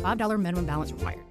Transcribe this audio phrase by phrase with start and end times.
[0.00, 1.24] $5 minimum balance required.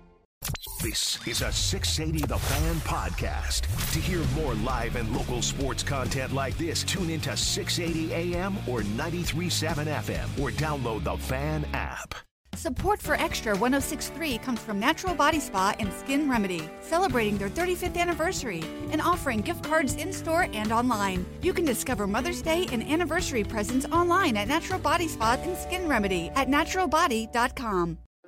[0.81, 3.61] This is a 680 The Fan podcast.
[3.91, 8.83] To hear more live and local sports content like this, tune into 680 AM or
[8.83, 12.15] 937 FM or download the Fan app.
[12.55, 17.97] Support for Extra 1063 comes from Natural Body Spa and Skin Remedy, celebrating their 35th
[17.97, 21.25] anniversary and offering gift cards in store and online.
[21.41, 25.87] You can discover Mother's Day and anniversary presents online at Natural Body Spa and Skin
[25.87, 27.97] Remedy at naturalbody.com.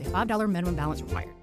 [0.00, 1.34] a $5 minimum balance required.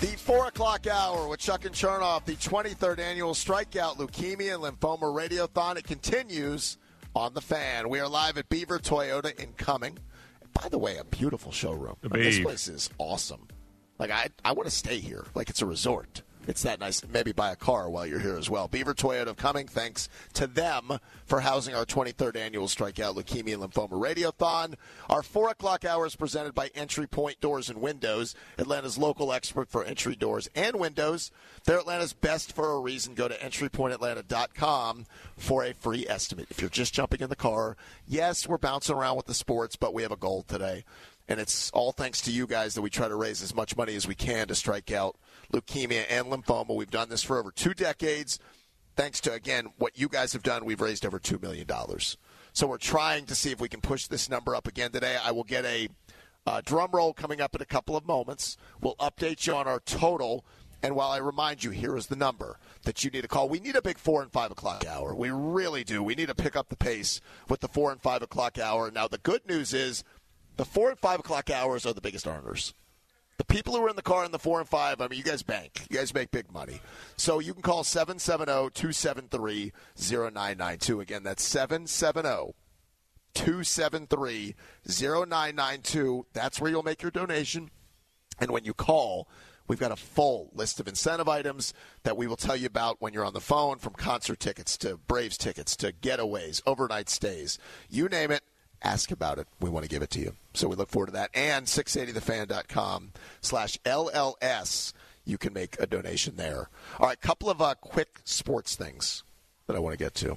[0.00, 5.14] The 4 o'clock hour with Chuck and Chernoff, the 23rd annual Strikeout Leukemia and Lymphoma
[5.14, 5.76] Radiothon.
[5.76, 6.76] It continues
[7.18, 7.88] on the fan.
[7.88, 9.98] We are live at Beaver Toyota in Cumming.
[10.52, 11.96] By the way, a beautiful showroom.
[12.02, 13.48] Mean, this place is awesome.
[13.98, 15.26] Like I, I want to stay here.
[15.34, 16.22] Like it's a resort.
[16.48, 17.06] It's that nice.
[17.06, 18.68] Maybe buy a car while you're here as well.
[18.68, 19.68] Beaver Toyota of Cumming.
[19.68, 24.74] Thanks to them for housing our 23rd annual Strikeout Leukemia and Lymphoma Radiothon.
[25.10, 29.68] Our four o'clock hour is presented by Entry Point Doors and Windows, Atlanta's local expert
[29.68, 31.30] for entry doors and windows.
[31.64, 33.14] They're Atlanta's best for a reason.
[33.14, 35.04] Go to entrypointatlanta.com
[35.36, 36.46] for a free estimate.
[36.48, 37.76] If you're just jumping in the car,
[38.06, 40.84] yes, we're bouncing around with the sports, but we have a goal today.
[41.28, 43.94] And it's all thanks to you guys that we try to raise as much money
[43.94, 45.14] as we can to strike out
[45.52, 46.74] leukemia and lymphoma.
[46.74, 48.38] We've done this for over two decades.
[48.96, 51.66] Thanks to, again, what you guys have done, we've raised over $2 million.
[52.52, 55.16] So we're trying to see if we can push this number up again today.
[55.22, 55.88] I will get a
[56.46, 58.56] uh, drum roll coming up in a couple of moments.
[58.80, 60.44] We'll update you on our total.
[60.82, 63.48] And while I remind you, here is the number that you need to call.
[63.48, 65.14] We need a big four and five o'clock hour.
[65.14, 66.02] We really do.
[66.02, 68.90] We need to pick up the pace with the four and five o'clock hour.
[68.90, 70.04] Now, the good news is
[70.56, 72.74] the four and five o'clock hours are the biggest earners.
[73.38, 75.24] The people who are in the car in the four and five, I mean, you
[75.24, 75.86] guys bank.
[75.88, 76.80] You guys make big money.
[77.16, 81.00] So you can call 770 273 0992.
[81.00, 82.54] Again, that's 770
[83.34, 84.56] 273
[84.86, 86.26] 0992.
[86.32, 87.70] That's where you'll make your donation.
[88.40, 89.28] And when you call,
[89.68, 91.72] we've got a full list of incentive items
[92.02, 94.96] that we will tell you about when you're on the phone from concert tickets to
[94.96, 97.58] Braves tickets to getaways, overnight stays.
[97.88, 98.42] You name it
[98.82, 99.46] ask about it.
[99.60, 100.34] We want to give it to you.
[100.54, 101.30] So we look forward to that.
[101.34, 104.92] And 680thefan.com slash LLS.
[105.24, 106.68] You can make a donation there.
[106.98, 109.24] All right, couple of uh, quick sports things
[109.66, 110.36] that I want to get to.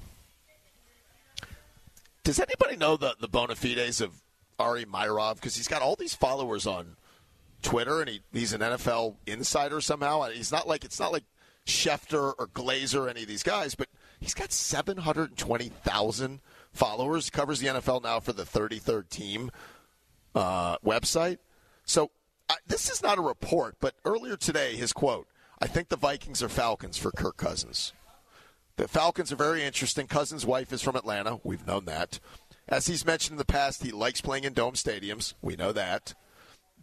[2.24, 4.22] Does anybody know the, the bona fides of
[4.58, 5.36] Ari Meirov?
[5.36, 6.96] Because he's got all these followers on
[7.62, 10.28] Twitter, and he, he's an NFL insider somehow.
[10.28, 11.24] He's not like it's not like
[11.66, 13.88] Schefter or Glazer or any of these guys, but
[14.20, 16.40] he's got 720,000
[16.72, 17.30] followers.
[17.30, 19.50] Covers the NFL now for the 33rd team
[20.34, 21.38] uh, website.
[21.84, 22.10] So
[22.48, 25.26] uh, this is not a report, but earlier today, his quote:
[25.60, 27.92] "I think the Vikings are Falcons for Kirk Cousins."
[28.76, 30.06] The Falcons are very interesting.
[30.06, 31.40] Cousins' wife is from Atlanta.
[31.44, 32.18] We've known that.
[32.68, 35.34] As he's mentioned in the past, he likes playing in dome stadiums.
[35.42, 36.14] We know that.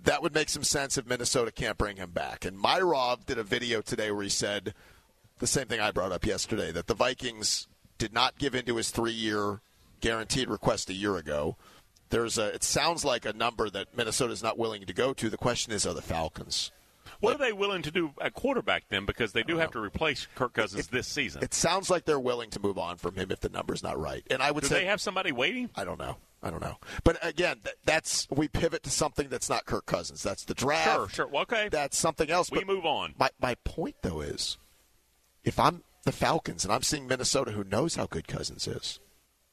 [0.03, 2.45] That would make some sense if Minnesota can't bring him back.
[2.45, 4.73] And Meirov did a video today where he said
[5.39, 8.91] the same thing I brought up yesterday that the Vikings did not give into his
[8.91, 9.61] three year
[9.99, 11.57] guaranteed request a year ago.
[12.09, 12.47] There's a.
[12.53, 15.29] It sounds like a number that Minnesota is not willing to go to.
[15.29, 16.71] The question is, are the Falcons?
[17.19, 19.05] What are they willing to do at quarterback then?
[19.05, 21.43] Because they do have to replace Kirk Cousins It- this season.
[21.43, 24.23] It sounds like they're willing to move on from him if the number's not right.
[24.29, 25.69] And I would do say they have somebody waiting?
[25.75, 26.17] I don't know.
[26.41, 26.77] I don't know.
[27.03, 30.23] But again, th- that's we pivot to something that's not Kirk Cousins.
[30.23, 30.95] That's the draft.
[30.95, 31.27] Sure, sure.
[31.27, 31.67] Well, okay.
[31.69, 32.49] That's something else.
[32.49, 33.15] We But move on.
[33.19, 34.57] My my point though is,
[35.43, 39.01] if I'm the Falcons and I'm seeing Minnesota, who knows how good Cousins is,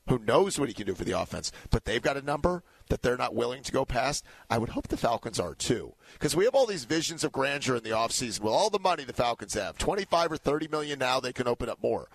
[0.08, 3.02] who knows what he can do for the offense, but they've got a number that
[3.02, 4.24] they're not willing to go past.
[4.48, 7.76] I would hope the Falcons are too, because we have all these visions of grandeur
[7.76, 8.40] in the offseason.
[8.40, 11.68] With all the money the Falcons have, 25 or 30 million now, they can open
[11.68, 12.08] up more.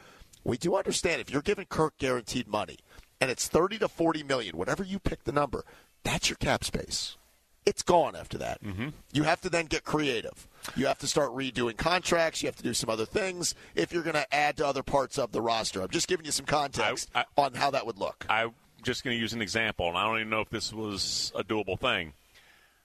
[0.43, 2.77] We do understand if you're giving Kirk guaranteed money
[3.19, 5.63] and it's 30 to 40 million, whatever you pick the number,
[6.03, 7.17] that's your cap space.
[7.65, 8.63] It's gone after that.
[8.63, 8.89] Mm-hmm.
[9.13, 10.47] You have to then get creative.
[10.75, 12.41] You have to start redoing contracts.
[12.41, 15.19] You have to do some other things if you're going to add to other parts
[15.19, 15.81] of the roster.
[15.81, 18.25] I'm just giving you some context I- I- on how that would look.
[18.29, 21.31] I'm just going to use an example, and I don't even know if this was
[21.35, 22.13] a doable thing.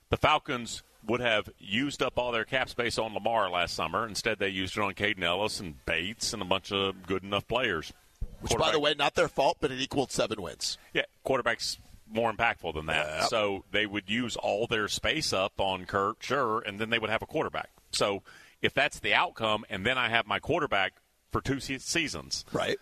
[0.09, 4.05] The Falcons would have used up all their cap space on Lamar last summer.
[4.07, 7.47] Instead, they used it on Kaden Elliss and Bates and a bunch of good enough
[7.47, 7.93] players.
[8.41, 10.77] Which, by the way, not their fault, but it equaled seven wins.
[10.93, 11.79] Yeah, quarterback's
[12.11, 13.05] more impactful than that.
[13.21, 13.29] Yep.
[13.29, 17.09] So they would use all their space up on Kirk, sure, and then they would
[17.09, 17.69] have a quarterback.
[17.91, 18.23] So
[18.61, 20.93] if that's the outcome, and then I have my quarterback
[21.31, 22.77] for two se- seasons, Right.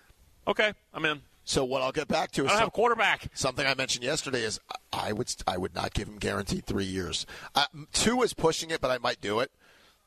[0.47, 1.21] okay, I'm in.
[1.47, 3.27] So what I'll get back to I is don't have a quarterback.
[3.35, 4.59] Something I mentioned yesterday is
[4.91, 7.25] I would I would not give him guaranteed three years.
[7.53, 9.51] Uh, two is pushing it, but I might do it.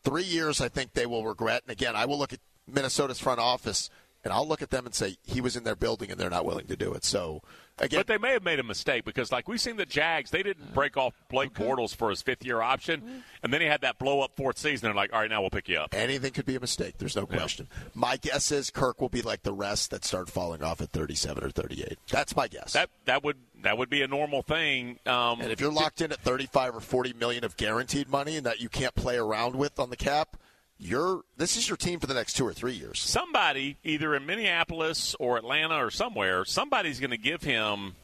[0.02, 1.62] Three years, I think they will regret.
[1.62, 3.88] And again, I will look at Minnesota's front office
[4.24, 6.44] and I'll look at them and say he was in their building and they're not
[6.44, 7.04] willing to do it.
[7.04, 7.42] So
[7.78, 10.42] again, But they may have made a mistake because, like we've seen the Jags, they
[10.42, 13.98] didn't break off Blake Bortles for his fifth year option, and then he had that
[13.98, 14.86] blow up fourth season.
[14.88, 15.94] They're like, all right, now we'll pick you up.
[15.94, 16.98] anything could be a mistake.
[16.98, 17.68] There's no question.
[17.94, 21.44] My guess is Kirk will be like the rest that start falling off at 37
[21.44, 21.98] or 38.
[22.10, 22.72] That's my guess.
[22.72, 24.98] That that would that would be a normal thing.
[25.06, 28.46] Um, and if you're locked in at 35 or 40 million of guaranteed money and
[28.46, 30.36] that you can't play around with on the cap,
[30.78, 33.00] you're this is your team for the next two or three years.
[33.00, 37.96] somebody either in Minneapolis or Atlanta or somewhere, somebody's going to give him.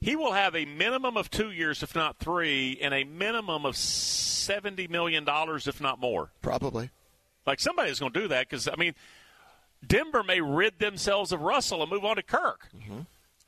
[0.00, 3.76] He will have a minimum of two years, if not three, and a minimum of
[3.76, 6.30] seventy million dollars, if not more.
[6.42, 6.90] Probably.
[7.46, 8.94] Like somebody's going to do that because I mean,
[9.86, 12.68] Denver may rid themselves of Russell and move on to Kirk.
[12.76, 13.00] Mm-hmm.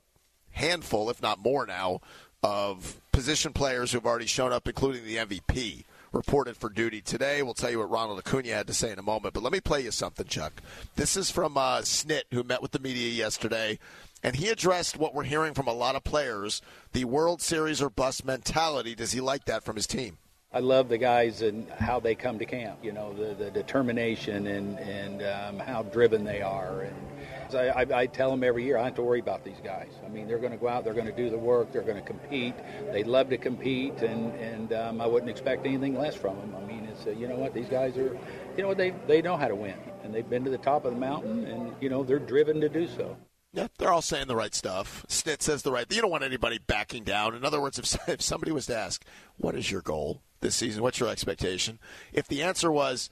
[0.51, 1.99] handful, if not more now,
[2.43, 7.41] of position players who've already shown up, including the MVP reported for duty today.
[7.41, 9.33] We'll tell you what Ronald Acuna had to say in a moment.
[9.33, 10.61] But let me play you something, Chuck.
[10.95, 13.79] This is from uh, Snit, who met with the media yesterday,
[14.23, 16.61] and he addressed what we're hearing from a lot of players:
[16.93, 18.95] the World Series or bust mentality.
[18.95, 20.17] Does he like that from his team?
[20.53, 22.79] I love the guys and how they come to camp.
[22.83, 26.81] You know, the, the determination and and um, how driven they are.
[26.81, 29.61] And I, I, I tell them every year, I don't have to worry about these
[29.63, 29.91] guys.
[30.05, 31.97] I mean, they're going to go out, they're going to do the work, they're going
[31.97, 32.55] to compete.
[32.91, 36.53] They love to compete, and and um, I wouldn't expect anything less from them.
[36.61, 38.17] I mean, it's uh, you know what these guys are,
[38.57, 40.83] you know what they they know how to win, and they've been to the top
[40.83, 43.15] of the mountain, and you know they're driven to do so.
[43.53, 45.05] Yeah, they're all saying the right stuff.
[45.07, 45.85] Snit says the right.
[45.89, 47.35] You don't want anybody backing down.
[47.35, 49.05] In other words, if, if somebody was to ask,
[49.37, 50.83] "What is your goal this season?
[50.83, 51.79] What's your expectation?"
[52.11, 53.09] If the answer was,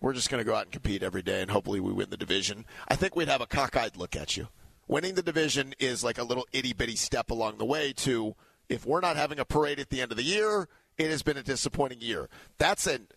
[0.00, 2.16] "We're just going to go out and compete every day, and hopefully we win the
[2.16, 4.48] division," I think we'd have a cockeyed look at you.
[4.86, 8.34] Winning the division is like a little itty bitty step along the way to
[8.68, 11.36] if we're not having a parade at the end of the year, it has been
[11.36, 12.28] a disappointing year.
[12.58, 13.08] That's an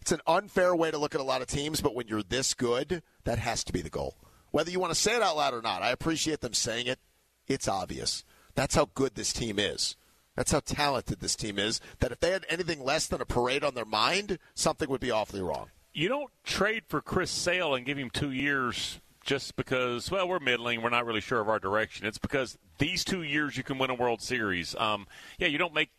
[0.00, 2.54] it's an unfair way to look at a lot of teams, but when you're this
[2.54, 4.16] good, that has to be the goal.
[4.50, 6.98] Whether you want to say it out loud or not, I appreciate them saying it.
[7.46, 8.24] It's obvious.
[8.54, 9.96] That's how good this team is.
[10.36, 11.80] That's how talented this team is.
[12.00, 15.10] That if they had anything less than a parade on their mind, something would be
[15.10, 15.70] awfully wrong.
[15.92, 20.40] You don't trade for Chris Sale and give him two years just because, well, we're
[20.40, 20.82] middling.
[20.82, 22.06] We're not really sure of our direction.
[22.06, 24.74] It's because these two years you can win a World Series.
[24.76, 25.06] Um,
[25.38, 25.90] yeah, you don't make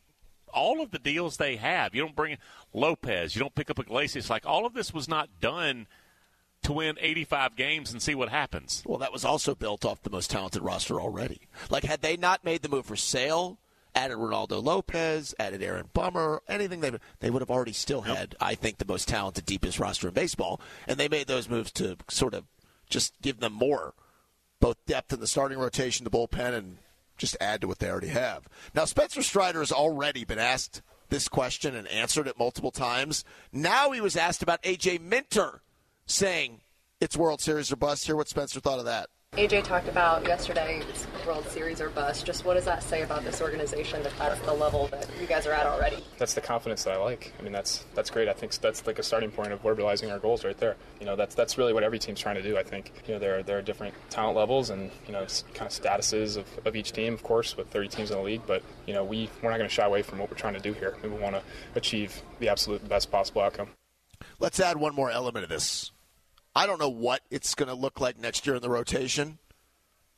[0.54, 1.94] all of the deals they have.
[1.94, 2.38] You don't bring
[2.74, 3.36] Lopez.
[3.36, 4.30] You don't pick up Iglesias.
[4.30, 5.88] Like, all of this was not done
[6.63, 8.84] to win 85 games and see what happens.
[8.86, 11.42] Well, that was also built off the most talented roster already.
[11.70, 13.58] Like, had they not made the move for Sale,
[13.96, 18.56] added Reynaldo Lopez, added Aaron Bummer, anything they they would have already still had, I
[18.56, 20.60] think, the most talented, deepest roster in baseball.
[20.88, 22.46] And they made those moves to sort of
[22.90, 23.94] just give them more,
[24.60, 26.78] both depth in the starting rotation, the bullpen, and
[27.18, 28.48] just add to what they already have.
[28.74, 33.24] Now, Spencer Strider has already been asked this question and answered it multiple times.
[33.52, 35.62] Now he was asked about AJ Minter
[36.06, 36.62] saying
[37.00, 38.06] it's World Series or bust.
[38.06, 39.10] Hear what Spencer thought of that.
[39.36, 40.84] AJ talked about yesterday
[41.25, 42.24] World Series or bust.
[42.24, 45.48] Just what does that say about this organization that that's the level that you guys
[45.48, 46.04] are at already?
[46.20, 47.34] That's the confidence that I like.
[47.40, 48.28] I mean, that's that's great.
[48.28, 50.75] I think that's like a starting point of verbalizing our goals right there.
[51.00, 52.58] You know, that's that's really what every team's trying to do.
[52.58, 55.25] I think you know there are, there are different talent levels and you know
[55.56, 58.42] kind of statuses of, of each team, of course, with 30 teams in the league.
[58.46, 60.60] But you know we we're not going to shy away from what we're trying to
[60.60, 60.96] do here.
[61.02, 61.42] We want to
[61.74, 63.70] achieve the absolute best possible outcome.
[64.40, 65.93] Let's add one more element of this.
[66.55, 69.39] I don't know what it's going to look like next year in the rotation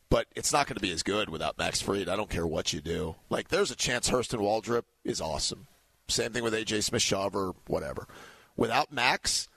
[0.09, 2.09] but it's not going to be as good without Max Fried.
[2.09, 3.15] I don't care what you do.
[3.29, 5.67] Like, there's a chance Hurston Waldrep is awesome.
[6.07, 8.07] Same thing with AJ smith or whatever.
[8.55, 9.47] Without Max,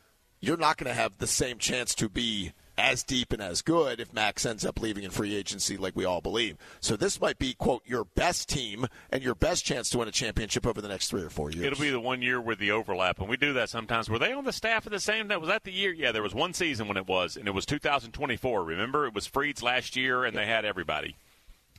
[0.40, 4.00] you're not going to have the same chance to be as deep and as good
[4.00, 6.56] if Max ends up leaving in free agency, like we all believe.
[6.80, 10.12] So this might be quote your best team and your best chance to win a
[10.12, 11.64] championship over the next three or four years.
[11.64, 14.08] It'll be the one year with the overlap, and we do that sometimes.
[14.08, 15.40] Were they on the staff at the same time?
[15.40, 15.92] Was that the year?
[15.92, 18.62] Yeah, there was one season when it was, and it was 2024.
[18.62, 21.16] Remember, it was Fried's last year, and they had everybody.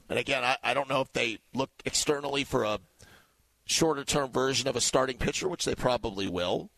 [0.09, 2.79] And again, I, I don't know if they look externally for a
[3.65, 6.69] shorter term version of a starting pitcher, which they probably will.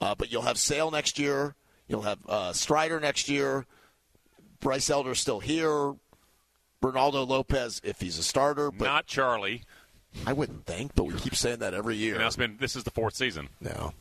[0.00, 1.56] Uh, but you'll have Sale next year.
[1.88, 3.66] You'll have uh, Strider next year.
[4.60, 5.94] Bryce Elder still here.
[6.82, 9.62] Reynaldo Lopez, if he's a starter, but not Charlie.
[10.26, 12.14] I wouldn't think, but we keep saying that every year.
[12.14, 13.48] And it's been this is the fourth season.
[13.60, 13.92] No.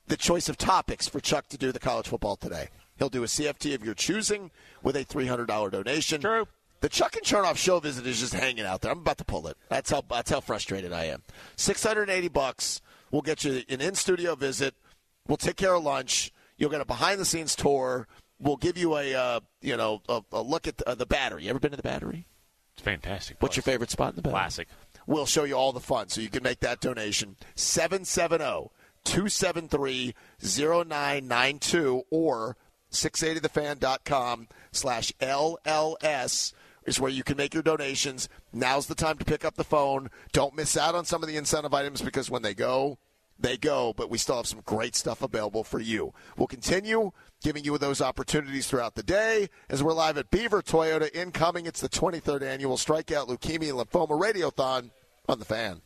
[0.08, 2.68] the choice of topics for Chuck to do the college football today.
[2.98, 4.50] He'll do a CFT of your choosing
[4.82, 6.20] with a $300 donation.
[6.20, 6.48] True.
[6.80, 8.90] The Chuck and Chernoff show visit is just hanging out there.
[8.90, 9.56] I'm about to pull it.
[9.68, 11.22] That's how that's how frustrated I am.
[11.56, 12.82] 680 bucks.
[13.10, 14.74] We'll get you an in-studio visit.
[15.26, 16.32] We'll take care of lunch.
[16.58, 18.06] You'll get a behind-the-scenes tour
[18.38, 21.44] we'll give you a uh, you know a, a look at the, uh, the, battery.
[21.44, 22.26] You ever been to the battery?
[22.74, 23.38] It's fantastic.
[23.38, 23.42] Place.
[23.42, 24.38] What's your favorite spot in the battery?
[24.38, 24.68] Classic.
[25.06, 27.36] We'll show you all the fun, so you can make that donation.
[27.54, 28.70] 770
[29.04, 32.56] 273 0992 or
[32.90, 36.52] 680thefan.com slash LLS
[36.86, 38.28] is where you can make your donations.
[38.52, 40.10] Now's the time to pick up the phone.
[40.32, 42.98] Don't miss out on some of the incentive items because when they go,
[43.38, 46.14] they go, but we still have some great stuff available for you.
[46.36, 47.12] We'll continue
[47.46, 51.64] giving you those opportunities throughout the day as we're live at Beaver Toyota in Cumming.
[51.64, 54.90] It's the 23rd annual Strikeout Leukemia Lymphoma Radiothon
[55.28, 55.80] on the fan.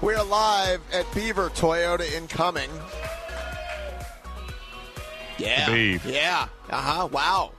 [0.00, 2.70] We are live at Beaver Toyota in Cumming.
[5.38, 5.70] Yeah.
[6.06, 6.48] Yeah.
[6.70, 7.08] Uh huh.
[7.10, 7.52] Wow.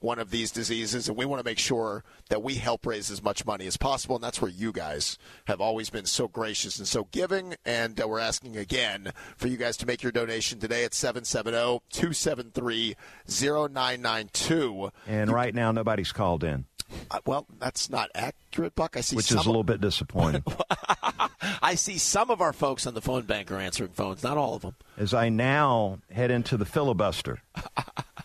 [0.00, 3.22] one of these diseases, and we want to make sure that we help raise as
[3.22, 4.14] much money as possible.
[4.16, 7.54] And that's where you guys have always been so gracious and so giving.
[7.64, 11.80] And uh, we're asking again for you guys to make your donation today at 770
[11.90, 12.96] 273
[13.28, 14.90] 0992.
[15.06, 16.66] And right now, nobody's called in,
[17.10, 18.96] Uh, well, that's not accurate, Buck.
[18.96, 20.44] I see which some is a little bit disappointing.
[21.62, 24.54] I see some of our folks on the phone bank are answering phones, not all
[24.54, 24.74] of them.
[24.96, 27.40] As I now head into the filibuster,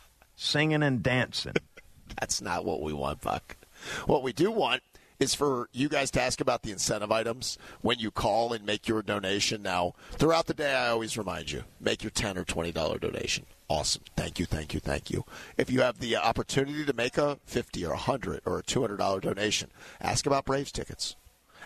[0.42, 1.54] singing and dancing.
[2.20, 3.58] That's not what we want, Buck.
[4.06, 4.82] What we do want
[5.20, 8.88] is for you guys to ask about the incentive items when you call and make
[8.88, 9.62] your donation.
[9.62, 13.46] Now, throughout the day, I always remind you make your ten or twenty dollar donation.
[13.70, 15.24] Awesome, thank you, thank you, thank you.
[15.58, 18.82] If you have the opportunity to make a fifty or a hundred or a two
[18.82, 19.70] hundred dollar donation,
[20.02, 21.16] ask about Braves tickets.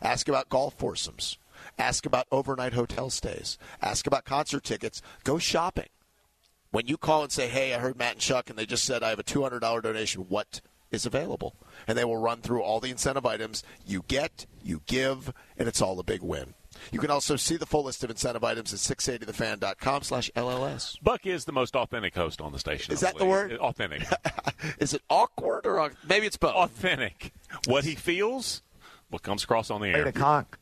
[0.02, 1.38] Ask about golf foursomes.
[1.80, 3.58] Ask about overnight hotel stays.
[3.82, 5.02] Ask about concert tickets.
[5.24, 5.88] Go shopping
[6.76, 9.02] when you call and say, "Hey, I heard Matt and Chuck, and they just said
[9.02, 10.24] I have a two hundred dollar donation.
[10.24, 10.60] What
[10.92, 11.56] is available?"
[11.88, 15.82] And they will run through all the incentive items you get, you give, and it's
[15.82, 16.54] all a big win.
[16.92, 21.02] You can also see the full list of incentive items at 680thefan.com slash LLS.
[21.02, 22.94] Buck is the most authentic host on the station.
[22.94, 23.54] Is that the word?
[23.54, 24.04] Authentic.
[24.80, 26.54] Is it awkward or maybe it's both?
[26.54, 27.32] authentic.
[27.68, 28.62] What he feels,
[29.10, 30.02] what comes across on the air.
[30.02, 30.60] Eight o'clock.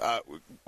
[0.00, 0.18] Uh,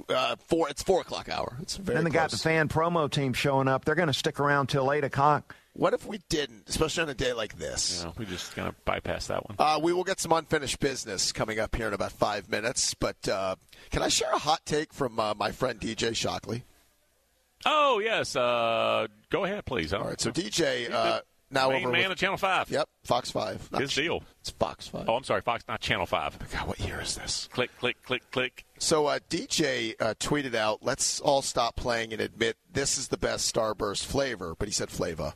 [0.09, 0.69] uh, four.
[0.69, 1.57] It's four o'clock hour.
[1.61, 3.85] It's very Then they got the fan promo team showing up.
[3.85, 5.55] They're going to stick around till eight o'clock.
[5.73, 7.99] What if we didn't, especially on a day like this?
[8.01, 9.57] You know, we just going to bypass that one.
[9.59, 12.95] Uh, we will get some unfinished business coming up here in about five minutes.
[12.95, 13.57] But uh,
[13.91, 16.65] can I share a hot take from uh, my friend DJ Shockley?
[17.65, 19.93] Oh yes, uh, go ahead, please.
[19.93, 22.71] All right, so DJ uh, now main over man with, of Channel Five.
[22.71, 23.71] Yep, Fox Five.
[23.73, 24.23] Not His Ch- deal.
[24.41, 25.09] It's Fox Five.
[25.09, 26.39] Oh, I'm sorry, Fox, not Channel Five.
[26.53, 27.49] God, what year is this?
[27.53, 28.66] Click, click, click, click.
[28.79, 33.17] So uh, DJ uh, tweeted out, "Let's all stop playing and admit this is the
[33.17, 35.35] best Starburst flavor." But he said flavor,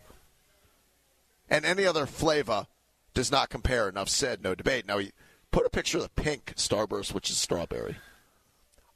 [1.49, 2.67] and any other flavor
[3.15, 3.89] does not compare.
[3.89, 4.87] Enough said, no debate.
[4.87, 5.13] Now he
[5.51, 7.97] put a picture of the pink Starburst, which is strawberry.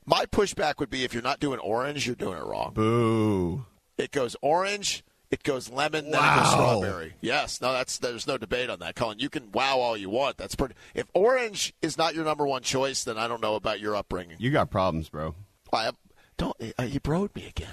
[0.06, 2.74] My pushback would be if you're not doing orange, you're doing it wrong.
[2.74, 3.64] Boo.
[3.96, 5.02] It goes orange,
[5.34, 6.38] it goes lemon, then it Wow.
[6.40, 7.14] goes strawberry.
[7.20, 9.18] Yes, no, that's there's no debate on that, Colin.
[9.18, 10.36] You can wow all you want.
[10.36, 10.74] That's pretty.
[10.94, 14.36] If orange is not your number one choice, then I don't know about your upbringing.
[14.38, 15.34] You got problems, bro.
[15.72, 15.90] I
[16.36, 17.68] don't uh, you broed me again?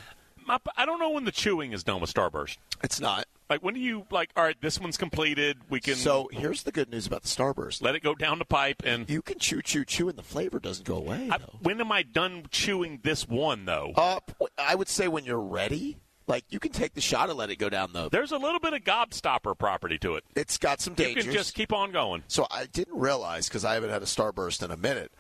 [0.47, 2.58] My, I don't know when the chewing is done with Starburst.
[2.84, 3.26] It's not.
[3.47, 4.32] Like when do you like?
[4.36, 5.58] All right, this one's completed.
[5.69, 5.95] We can.
[5.95, 7.82] So here's the good news about the Starburst.
[7.84, 9.08] let it go down the pipe and.
[9.10, 11.30] You can chew, chew, chew, and the flavor doesn't go away.
[11.32, 11.60] I, though.
[11.62, 13.91] when am I done chewing this one though?
[13.95, 14.19] Uh,
[14.58, 15.97] I would say when you're ready,
[16.31, 18.09] like you can take the shot and let it go down though.
[18.09, 20.23] There's a little bit of gobstopper property to it.
[20.35, 22.23] It's got some You can just keep on going.
[22.27, 25.11] So I didn't realize because I haven't had a Starburst in a minute.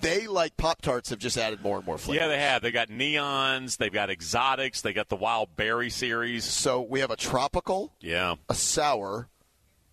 [0.00, 2.22] They like Pop Tarts have just added more and more flavors.
[2.22, 2.62] Yeah, they have.
[2.62, 3.76] They got neons.
[3.76, 4.80] They've got exotics.
[4.80, 6.42] They got the wild berry series.
[6.44, 8.34] So we have a tropical, Yeah.
[8.48, 9.28] a sour,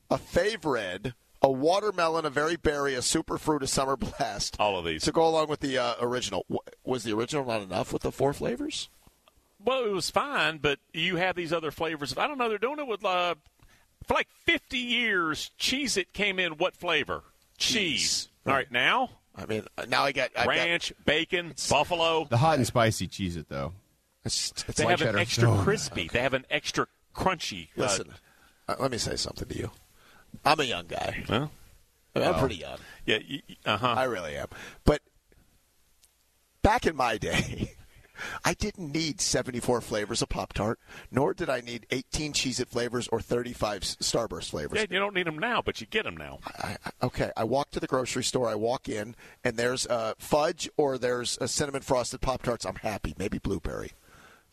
[0.10, 4.56] a favorite a watermelon, a very berry, a super fruit, a summer blast.
[4.60, 5.04] All of these.
[5.04, 6.46] To go along with the uh, original.
[6.84, 8.90] Was the original not enough with the four flavors?
[9.64, 12.18] Well, it was fine, but you have these other flavors.
[12.18, 12.50] I don't know.
[12.50, 13.36] They're doing it with uh,
[14.08, 15.52] for like 50 years.
[15.60, 17.24] Cheez-It came in what flavor?
[17.58, 18.30] Cheese.
[18.48, 22.26] All right, now I mean, uh, now I got I've got- ranch, bacon, buffalo.
[22.26, 23.74] The hot and spicy Cheez-It though.
[24.26, 25.62] it's, it's They like have an extra Oh.
[25.64, 26.10] crispy.
[26.12, 27.68] They have an extra crunchy.
[27.78, 28.14] uh, Listen,
[28.68, 29.72] uh, let me say something to you.
[30.44, 31.24] I'm a young guy.
[31.30, 31.52] well,
[32.16, 32.78] I mean, I'm pretty young.
[33.06, 33.20] yeah.
[33.66, 33.94] Uh huh.
[33.98, 34.48] I really am.
[34.86, 35.02] But
[36.64, 37.74] back in my day,
[38.46, 40.80] I didn't need 74 flavors of Pop Tart,
[41.12, 44.78] nor did I need 18 Cheez It flavors or 35 Starburst flavors.
[44.80, 46.40] Yeah, you don't need them now, but you get them now.
[46.46, 50.14] I, I- okay, I walk to the grocery store, I walk in, and there's uh,
[50.18, 52.66] fudge or there's a cinnamon frosted Pop Tarts.
[52.66, 53.14] I'm happy.
[53.18, 53.92] Maybe blueberry.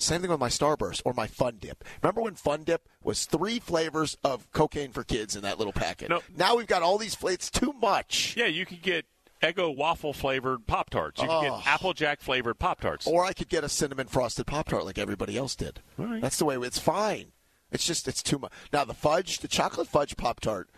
[0.00, 1.82] Same thing with my Starburst or my Fun Dip.
[2.02, 6.08] Remember when Fun Dip was three flavors of cocaine for kids in that little packet?
[6.08, 6.20] No.
[6.36, 7.34] Now we've got all these flavors.
[7.38, 8.36] It's too much.
[8.36, 9.06] Yeah, you could get
[9.42, 11.22] Eggo waffle flavored Pop Tarts.
[11.22, 11.40] You Oh.
[11.42, 13.06] get Applejack flavored Pop Tarts.
[13.06, 15.80] Or I could get a cinnamon frosted Pop Tart like everybody else did.
[15.96, 17.32] That's the way it's fine.
[17.70, 18.52] It's just it's too much.
[18.72, 20.70] Now the fudge, the chocolate fudge Pop Tart.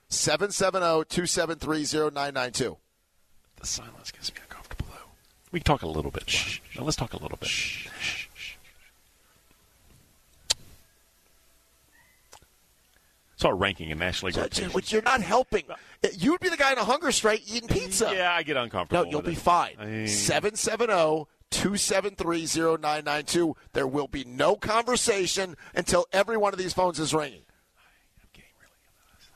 [0.10, 2.78] 770-273-0992.
[3.60, 5.10] The silence gets me uncomfortable, though.
[5.52, 6.30] We can talk a little bit.
[6.30, 6.60] Shh.
[6.78, 7.50] Now, let's talk a little bit.
[13.38, 14.38] Saw a ranking in National League.
[14.38, 14.72] reputation.
[14.72, 15.64] Which you're not helping.
[16.18, 18.12] You'd be the guy in a hunger strike eating pizza.
[18.14, 19.06] Yeah, I get uncomfortable.
[19.06, 19.38] No, you'll be it.
[19.38, 19.76] fine.
[19.80, 23.56] I- 770 273 0992.
[23.74, 27.44] There will be no conversation until every one of these phones is ringing.
[28.20, 29.28] I'm getting really angry.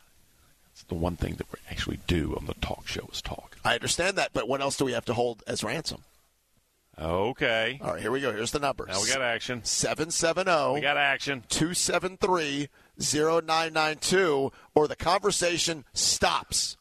[0.74, 3.56] It's the one thing that we actually do on the talk show is talk.
[3.64, 6.04] I understand that, but what else do we have to hold as ransom?
[7.00, 7.80] Okay.
[7.84, 8.32] All right, here we go.
[8.34, 8.90] Here's the numbers.
[8.90, 9.64] Now we got action.
[9.64, 11.44] 770 We got action.
[11.50, 12.68] 273
[13.00, 16.78] 0992, or the conversation stops.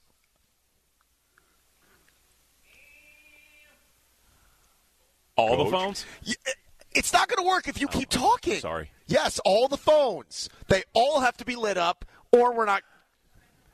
[5.37, 6.05] All the phones?
[6.93, 8.61] It's not going to work if you keep oh, talking.
[8.61, 8.91] Sorry.
[9.07, 10.49] Yes, all the phones.
[10.69, 12.83] They all have to be lit up, or we're not.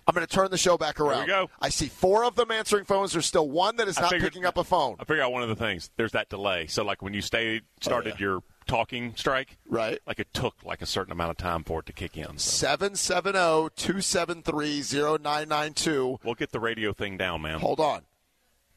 [0.07, 1.27] I'm going to turn the show back around.
[1.27, 1.51] There we go.
[1.61, 3.13] I see four of them answering phones.
[3.13, 4.97] There's still one that is not figured- picking up a phone.
[5.01, 5.91] I figure out one of the things.
[5.97, 6.69] There's that delay.
[6.69, 9.99] So, like when you stayed, started oh, your talking strike, right?
[10.07, 12.39] Like it took like a certain amount of time for it to kick in.
[12.39, 16.19] So 770 273 0992.
[16.25, 17.61] we'll get the radio thing down, man.
[17.61, 18.03] Hold on.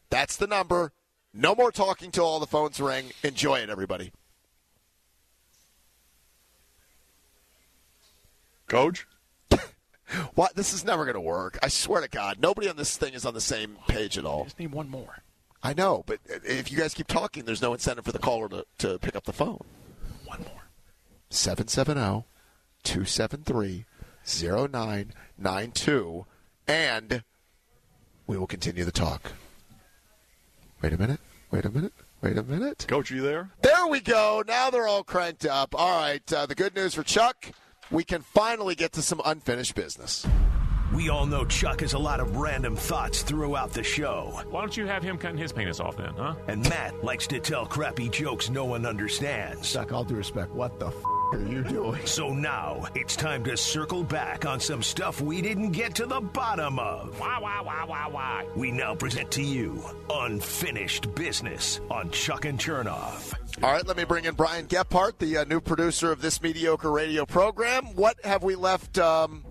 [0.10, 0.92] That's the number.
[1.34, 3.12] No more talking till all the phones ring.
[3.24, 4.12] Enjoy it, everybody.
[8.68, 9.08] Coach?
[10.34, 10.56] What?
[10.56, 11.60] This is never going to work.
[11.62, 12.40] I swear to God.
[12.40, 14.46] Nobody on this thing is on the same page at all.
[14.46, 15.22] Just need one more.
[15.62, 18.66] I know, but if you guys keep talking, there's no incentive for the caller to,
[18.80, 19.64] to pick up the phone.
[20.26, 20.70] One more.
[21.30, 22.26] 770
[22.84, 23.86] 273
[24.26, 26.26] 0992.
[26.68, 27.24] And
[28.26, 29.34] we will continue the talk.
[30.82, 31.20] Wait a minute.
[31.52, 31.94] Wait a minute.
[32.22, 32.86] Wait a minute.
[32.88, 33.50] Coach, are you there?
[33.62, 34.44] There we go.
[34.48, 35.76] Now they're all cranked up.
[35.76, 36.22] All right.
[36.32, 37.52] Uh, the good news for Chuck
[37.92, 40.26] we can finally get to some unfinished business.
[40.94, 44.42] We all know Chuck has a lot of random thoughts throughout the show.
[44.50, 46.34] Why don't you have him cutting his penis off then, huh?
[46.48, 49.72] And Matt likes to tell crappy jokes no one understands.
[49.72, 50.94] Chuck, all due respect, what the f-
[51.32, 52.04] are you doing?
[52.08, 56.22] So now it's time to circle back on some stuff we didn't get to the
[56.22, 57.20] bottom of.
[57.20, 58.46] Why, why, why, why, why?
[58.56, 63.36] We now present to you Unfinished Business on Chuck and Chernoff.
[63.62, 66.90] All right, let me bring in Brian Gephardt, the uh, new producer of this mediocre
[66.90, 67.86] radio program.
[67.96, 69.44] What have we left, um,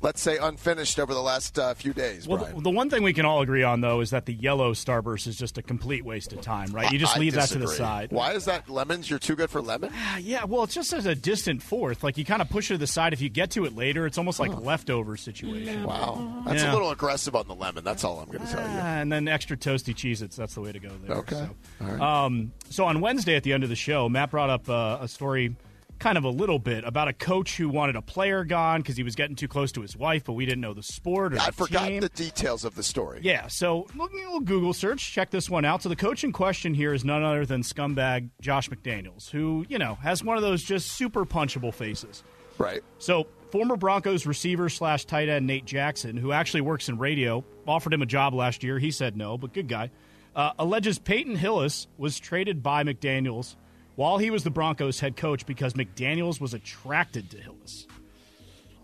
[0.00, 3.12] let's say, unfinished over the last uh, few days, Well, the, the one thing we
[3.12, 6.32] can all agree on, though, is that the yellow Starburst is just a complete waste
[6.32, 6.90] of time, right?
[6.92, 8.12] You just I leave that to the side.
[8.12, 8.68] Why is that?
[8.68, 9.08] Lemons?
[9.08, 9.90] You're too good for lemon?
[9.94, 12.04] Ah, Yeah, well, it's just as a distant fourth.
[12.04, 13.12] Like you kind of push it to the side.
[13.12, 15.84] If you get to it later, it's almost like a leftover situation.
[15.84, 16.42] Wow.
[16.46, 16.72] That's Yeah.
[16.72, 17.82] a little aggressive on the lemon.
[17.84, 18.78] That's all I'm going to tell you.
[18.78, 20.36] Ah, and then extra toasty Cheez-Its.
[20.36, 21.16] That's the way to go there.
[21.18, 21.48] Okay.
[21.80, 21.84] So.
[21.86, 22.00] Right.
[22.00, 25.08] Um, so on Wednesday at the end of the show, Matt brought up uh, a
[25.08, 25.56] story
[25.98, 29.02] kind of a little bit about a coach who wanted a player gone because he
[29.02, 31.46] was getting too close to his wife, but we didn't know the sport or I
[31.46, 32.00] the forgot team.
[32.00, 33.20] the details of the story.
[33.22, 35.82] Yeah, so look a little Google search, check this one out.
[35.82, 39.78] So the coach in question here is none other than scumbag Josh McDaniels, who, you
[39.78, 42.22] know, has one of those just super punchable faces.
[42.58, 42.82] Right.
[42.98, 47.92] So former Broncos receiver slash tight end Nate Jackson, who actually works in radio, offered
[47.92, 48.78] him a job last year.
[48.78, 49.90] He said no, but good guy.
[50.34, 53.56] Uh, alleges Peyton Hillis was traded by McDaniels
[53.96, 57.86] while he was the Broncos head coach because McDaniels was attracted to Hillis.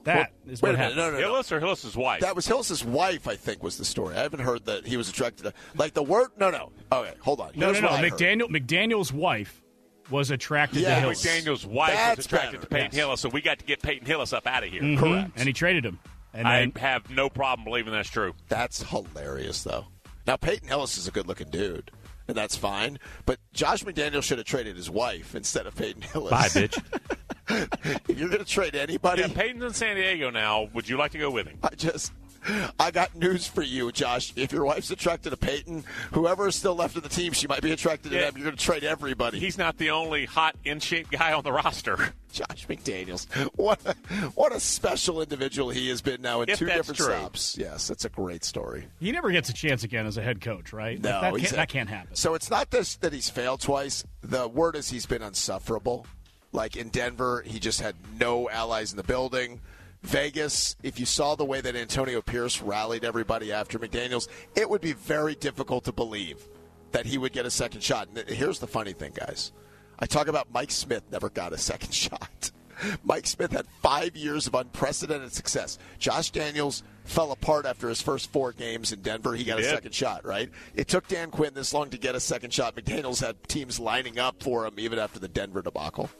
[0.04, 0.96] That is Wait what a minute, happened.
[0.96, 1.18] no, no, no.
[1.18, 2.22] Hillis or Hillis's wife?
[2.22, 4.16] That was Hillis's wife, I think, was the story.
[4.16, 5.52] I haven't heard that he was attracted to.
[5.76, 6.30] Like the word?
[6.36, 6.72] No, no.
[6.90, 7.52] Okay, hold on.
[7.54, 8.02] No, Here's no, no.
[8.02, 9.62] what McDaniel, McDaniel's wife
[10.10, 11.24] was attracted Yeah, to Hillis.
[11.24, 12.62] McDaniel's wife That's was attracted better.
[12.62, 12.94] to Peyton Yes.
[12.96, 14.82] Hillis, so we got to get Peyton Hillis up out of here.
[14.82, 14.98] Mhm.
[14.98, 15.30] Correct.
[15.36, 16.00] And he traded him.
[16.34, 18.34] And I then, have no problem believing that's true.
[18.48, 19.86] That's hilarious, though.
[20.26, 21.92] Now Peyton Hillis is a good-looking dude,
[22.28, 22.98] and that's fine.
[23.26, 26.30] But Josh McDaniel should have traded his wife instead of Peyton Hillis.
[26.30, 26.82] Bye, bitch.
[28.08, 30.68] if you're going to trade anybody, Yeah, Peyton's in San Diego now.
[30.74, 31.58] Would you like to go with him?
[31.62, 32.12] I just.
[32.78, 34.32] I got news for you, Josh.
[34.36, 37.62] If your wife's attracted to Peyton, whoever is still left in the team, she might
[37.62, 38.26] be attracted to Yeah.
[38.26, 38.34] them.
[38.36, 39.38] You're going to trade everybody.
[39.38, 41.96] He's not the only hot, in shape guy on the roster.
[42.32, 43.26] Josh McDaniels.
[43.56, 43.94] What a,
[44.34, 47.06] what a special individual he has been now in If two different true.
[47.06, 47.56] stops.
[47.58, 48.86] Yes, that's a great story.
[49.00, 50.96] he never gets a chance again as a head coach, right?
[50.96, 52.14] Like, No, that, can't, a- that can't happen.
[52.16, 54.04] So it's not this that he's failed twice.
[54.22, 56.06] The word is he's been unsufferable.
[56.52, 59.60] Like in Denver, he just had no allies in the building.
[60.02, 64.80] Vegas, if you saw the way that Antonio Pierce rallied everybody after McDaniels, it would
[64.80, 66.46] be very difficult to believe
[66.90, 68.08] that he would get a second shot.
[68.14, 69.52] And here's the funny thing, guys.
[69.98, 72.50] I talk about Mike Smith never got a second shot.
[73.04, 75.78] Mike Smith had five years of unprecedented success.
[75.98, 79.34] Josh Daniels fell apart after his first four games in Denver.
[79.34, 80.50] He got He a second shot, right?
[80.74, 82.74] It took Dan Quinn this long to get a second shot.
[82.74, 86.10] McDaniels had teams lining up for him even after the Denver debacle.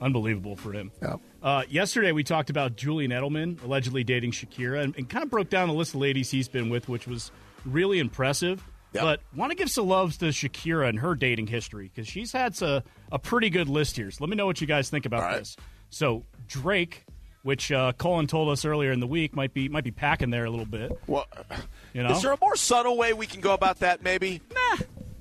[0.00, 0.90] Unbelievable for him.
[1.02, 1.16] Yeah.
[1.42, 5.48] Uh, yesterday, we talked about Julian Edelman allegedly dating Shakira and, and kind of broke
[5.48, 7.30] down the list of ladies he's been with, which was
[7.64, 8.62] really impressive.
[8.92, 9.02] Yep.
[9.02, 12.60] But want to give some loves to Shakira and her dating history because she's had
[12.62, 12.82] a,
[13.12, 14.10] a pretty good list here.
[14.10, 15.38] So let me know what you guys think about right.
[15.38, 15.56] this.
[15.90, 17.04] So Drake,
[17.42, 20.44] which uh, Colin told us earlier in the week, might be might be packing there
[20.44, 20.92] a little bit.
[21.06, 21.26] Well,
[21.92, 24.02] You know, is there a more subtle way we can go about that?
[24.02, 24.40] Maybe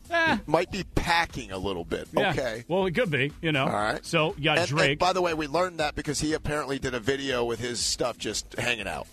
[0.09, 2.07] Eh, might be packing a little bit.
[2.15, 2.31] yeah.
[2.31, 2.63] Okay.
[2.67, 3.31] Well, it could be.
[3.41, 3.65] You know.
[3.65, 4.05] All right.
[4.05, 4.89] So you got And, Drake.
[4.91, 7.79] and by the way, we learned that because he apparently did a video with his
[7.79, 9.07] stuff just hanging out.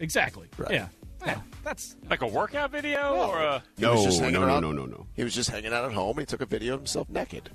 [0.00, 0.48] exactly.
[0.56, 0.70] Right.
[0.72, 0.88] Yeah.
[1.26, 1.40] Yeah.
[1.64, 3.62] That's Like a workout video or a.
[3.78, 5.06] No, no, no, out- no, no, no.
[5.14, 6.16] He was just hanging out at home.
[6.18, 7.50] He took a video of himself naked.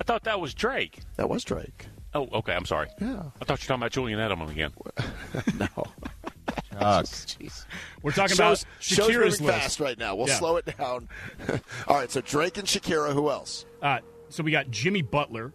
[0.00, 0.98] I thought that was Drake.
[1.16, 1.86] That was Drake.
[2.14, 2.52] Oh, okay.
[2.54, 2.88] I'm sorry.
[3.00, 3.22] Yeah.
[3.40, 4.72] I thought you were talking about Julian Edelman again.
[5.58, 5.84] no.
[6.84, 7.04] Chuck.
[7.40, 7.66] Jeez.
[8.02, 9.60] we're talking Show's, about show's Shakira's moving list.
[9.62, 10.14] fast right now.
[10.14, 10.34] We'll Yeah.
[10.38, 11.08] slow it down.
[11.88, 13.12] All right, so Drake and Shakira.
[13.12, 13.66] Who else?
[13.82, 15.52] Uh, so we got Jimmy Butler.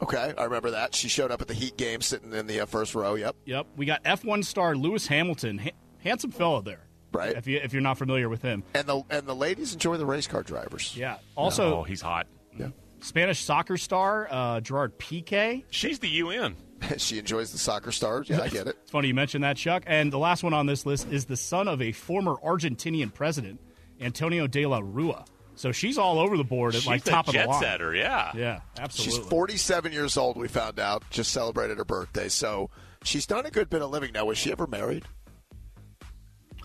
[0.00, 0.94] Okay, I remember that.
[0.94, 3.14] She showed up at the Heat game, sitting in the uh, first row.
[3.16, 3.34] Yep.
[3.46, 3.66] Yep.
[3.76, 5.58] We got F1 star Lewis Hamilton.
[5.58, 6.86] Ha- handsome fellow there.
[7.12, 7.34] Right.
[7.36, 8.62] If you if you're not familiar with him.
[8.74, 10.94] And the and the ladies enjoy the race car drivers.
[10.96, 11.16] Yeah.
[11.36, 12.26] Also, oh, he's hot.
[12.56, 12.68] Yeah.
[13.00, 15.64] Spanish soccer star uh, Gerard Piqué.
[15.70, 16.54] She's the UN.
[16.98, 18.28] she enjoys the soccer stars.
[18.28, 18.76] Yeah, I get it.
[18.82, 19.82] It's funny you mentioned that, Chuck.
[19.86, 23.60] And the last one on this list is the son of a former Argentinian president,
[24.00, 25.24] Antonio de la Rua.
[25.56, 27.60] So she's all over the board at She's like the top of jet the line.
[27.62, 28.30] setter, yeah.
[28.36, 29.18] Yeah, absolutely.
[29.18, 30.36] She's 47 years old.
[30.36, 31.02] We found out.
[31.10, 32.70] Just celebrated her birthday, so
[33.02, 34.24] she's done a good bit of living now.
[34.26, 35.04] Was she ever married?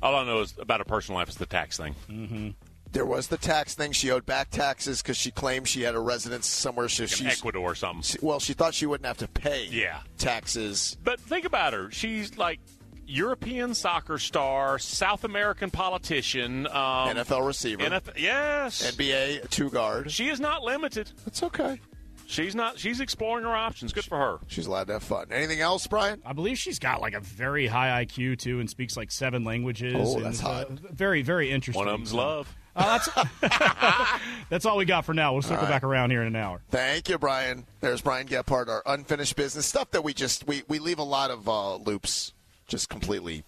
[0.03, 1.95] All I know is about her personal life is the tax thing.
[2.07, 2.49] Mm-hmm.
[2.93, 3.91] There was the tax thing.
[3.91, 6.87] She owed back taxes because she claimed she had a residence somewhere.
[6.87, 8.03] So In she's Ecuador or something.
[8.03, 9.99] she- well, she thought she wouldn't have to pay Yeah.
[10.17, 10.95] taxes.
[11.03, 11.89] But think about her.
[11.91, 12.59] She's like
[13.05, 20.09] European soccer star, South American politician, um, NFL receiver, NFL, yes, NBA two guard.
[20.11, 21.11] She is not limited.
[21.25, 21.79] That's okay.
[22.27, 22.79] She's not.
[22.79, 23.93] She's exploring her options.
[23.93, 24.39] Good for her.
[24.47, 25.27] She's allowed to have fun.
[25.31, 26.21] Anything else, Brian?
[26.25, 29.95] I believe she's got like a very high IQ too, and speaks like seven languages.
[29.97, 30.67] Oh, that's is, hot.
[30.67, 31.79] uh, very, very interesting.
[31.85, 32.55] One of them's So, love.
[32.75, 34.09] uh, that's
[34.49, 35.33] that's all we got for now.
[35.33, 35.69] We'll circle All right.
[35.69, 36.61] back around here in an hour.
[36.69, 37.65] Thank you, Brian.
[37.81, 41.29] There's Brian Gephardt, our unfinished business stuff that we just we, we leave a lot
[41.29, 42.33] of uh, loops
[42.67, 43.43] just completely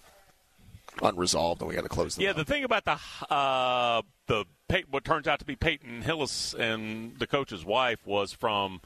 [1.02, 2.24] unresolved, and we got to close them.
[2.24, 2.38] Yeah, up.
[2.38, 3.00] the thing about the
[3.34, 8.32] uh, the Pey- what turns out to be Peyton Hillis and the coach's wife was
[8.34, 8.82] from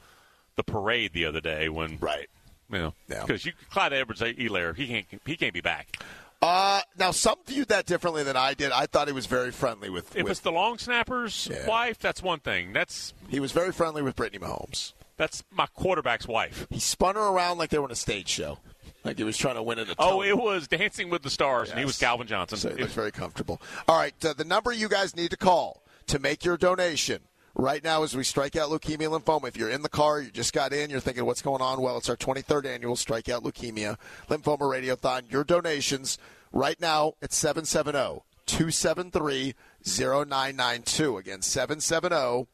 [0.56, 2.28] the parade the other day when right.
[2.70, 3.22] You know, Yeah.
[3.24, 5.96] because you Clyde Edwards-Helaire, he can't he can't be back.
[6.42, 8.72] Uh, now some viewed that differently than I did.
[8.72, 10.14] I thought he was very friendly with.
[10.16, 11.66] If with it's the long snapper's Yeah.
[11.66, 12.72] wife, that's one thing.
[12.72, 14.92] That's he was very friendly with Brittany Mahomes.
[15.16, 16.66] that's my quarterback's wife.
[16.70, 18.58] He spun her around like they were in a stage show,
[19.04, 19.94] like he was trying to win at a.
[19.98, 22.58] Oh, it was Dancing with the Stars, and he was Calvin Johnson.
[22.58, 23.60] So It- was very comfortable.
[23.88, 27.22] All right, uh, the number you guys need to call to make your donation
[27.54, 29.48] right now as we strike out leukemia and lymphoma.
[29.48, 31.80] If you're in the car, you just got in, you're thinking, what's going on?
[31.80, 33.96] Well, it's our 23rd annual Strike Out Leukemia
[34.28, 35.30] Lymphoma Radiothon.
[35.30, 36.16] Your donations
[36.52, 41.16] right now at 770 273 0992.
[41.18, 42.46] Again, 770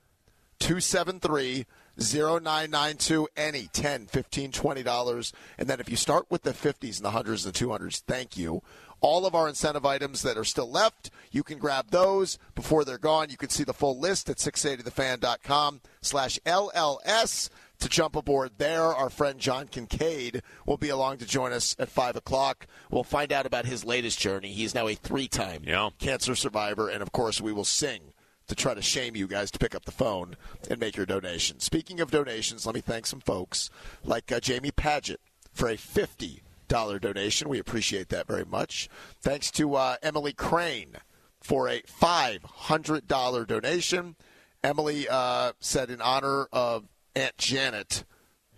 [0.59, 1.67] 273
[1.99, 5.33] 0992 any 10 15 20 dollars.
[5.59, 8.37] And then if you start with the 50s and the hundreds and the 200s thank
[8.37, 8.63] you.
[9.03, 12.39] All of our incentive items that are still left you can grab those.
[12.55, 18.17] Before they're gone you can see the full list at 680thefan.com slash lls to jump
[18.17, 18.83] aboard there.
[18.85, 22.67] Our friend john kincaid will be along to join us at 5 o'clock.
[22.91, 24.53] We'll find out about his latest journey.
[24.53, 25.91] He's now a three-time Yeah.
[25.99, 26.89] cancer survivor.
[26.89, 28.13] And of course we will sing
[28.49, 30.37] to try to shame you guys to pick up the phone
[30.71, 31.61] and make your donation.
[31.61, 33.71] Speaking of donations, let me thank some folks
[34.05, 35.21] like uh, Jamie Paget
[35.53, 37.49] for a fifty dollar donation.
[37.49, 38.89] We appreciate that very much.
[39.21, 40.97] Thanks to uh, Emily Crane
[41.41, 44.17] for a five hundred dollar donation.
[44.65, 48.05] Emily uh, said in honor of Aunt Janet.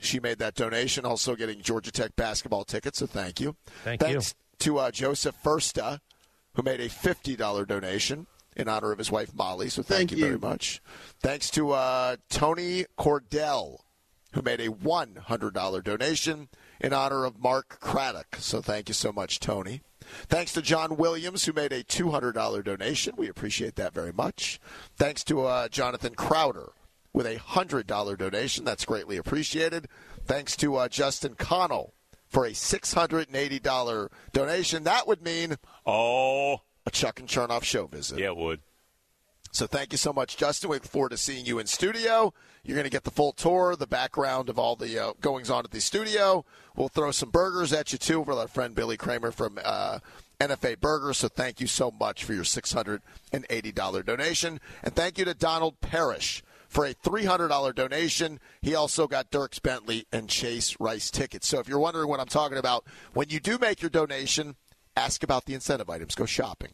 [0.01, 3.01] She made that donation, also getting Georgia Tech basketball tickets.
[3.01, 3.57] So thank you.
[3.83, 4.09] Thank you.
[4.09, 5.99] Thanks to uh, Joseph Firsta,
[6.55, 8.27] who made a fifty dollar donation
[8.59, 9.69] in honor of his wife Molly.
[9.69, 10.25] So thank, Thank you you.
[10.25, 10.83] very much.
[11.21, 13.79] Thanks to uh, Tony Cordell,
[14.33, 16.49] who made a one hundred dollar donation
[16.81, 18.37] in honor of Mark Craddock.
[18.39, 19.83] So thank you so much, Tony.
[20.29, 23.15] Thanks to John Williams, who made a $200 donation.
[23.17, 24.59] We appreciate that very much.
[24.97, 26.73] Thanks to uh, Jonathan Crowder
[27.13, 28.65] with a $100 donation.
[28.65, 29.87] That's greatly appreciated.
[30.25, 31.93] Thanks to uh, Justin Connell
[32.27, 34.85] for a $680 donation.
[34.85, 38.19] That would mean oh a Chuck and Chernoff show visit.
[38.19, 38.61] Yeah, it would.
[39.53, 40.71] So thank you so much, Justin.
[40.71, 42.35] We look forward to seeing you in studio.
[42.65, 45.65] You're going to get the full tour, the background of all the uh, goings on
[45.65, 46.45] at the studio.
[46.77, 50.01] We'll throw some burgers at you too with our friend Billy Kramer from uh,
[50.41, 51.19] NFA Burgers.
[51.19, 56.43] So thank you so much for your $680 donation, and thank you to Donald Parrish
[56.69, 58.41] for a $300 donation.
[58.61, 61.49] He also got Dierks Bentley and Chase Rice tickets.
[61.49, 64.57] So if you're wondering what I'm talking about, when you do make your donation,
[64.95, 66.15] ask about the incentive items.
[66.15, 66.73] Go shopping.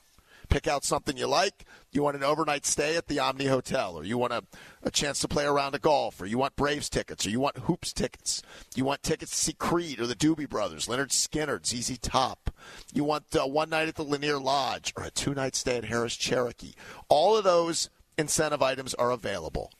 [0.48, 1.64] Pick out something you like.
[1.92, 4.42] You want an overnight stay at the Omni Hotel, or you want a,
[4.82, 7.58] a chance to play around a golf, or you want Braves tickets, or you want
[7.58, 8.42] Hoops tickets.
[8.74, 12.50] You want tickets to see Creed or the Doobie Brothers, Lynyrd Skynyrd, ZZ Top.
[12.92, 15.84] You want uh, one night at the Lanier Lodge, or a two night stay at
[15.84, 16.74] Harrah's Cherokee.
[17.08, 19.70] All of those incentive items are available.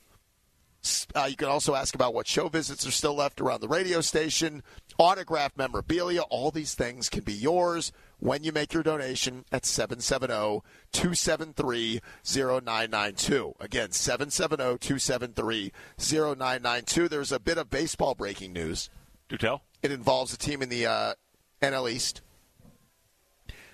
[1.15, 4.01] Uh, you can also ask about what show visits are still left around the radio
[4.01, 4.61] station,
[4.97, 6.21] autograph memorabilia.
[6.21, 13.55] All these things can be yours when you make your donation at 770 273 0992.
[13.59, 17.07] Again, 770 273 0992.
[17.07, 18.89] There's a bit of baseball breaking news.
[19.27, 19.63] Do tell.
[19.81, 21.13] It involves a team in the uh,
[21.61, 22.21] NL East.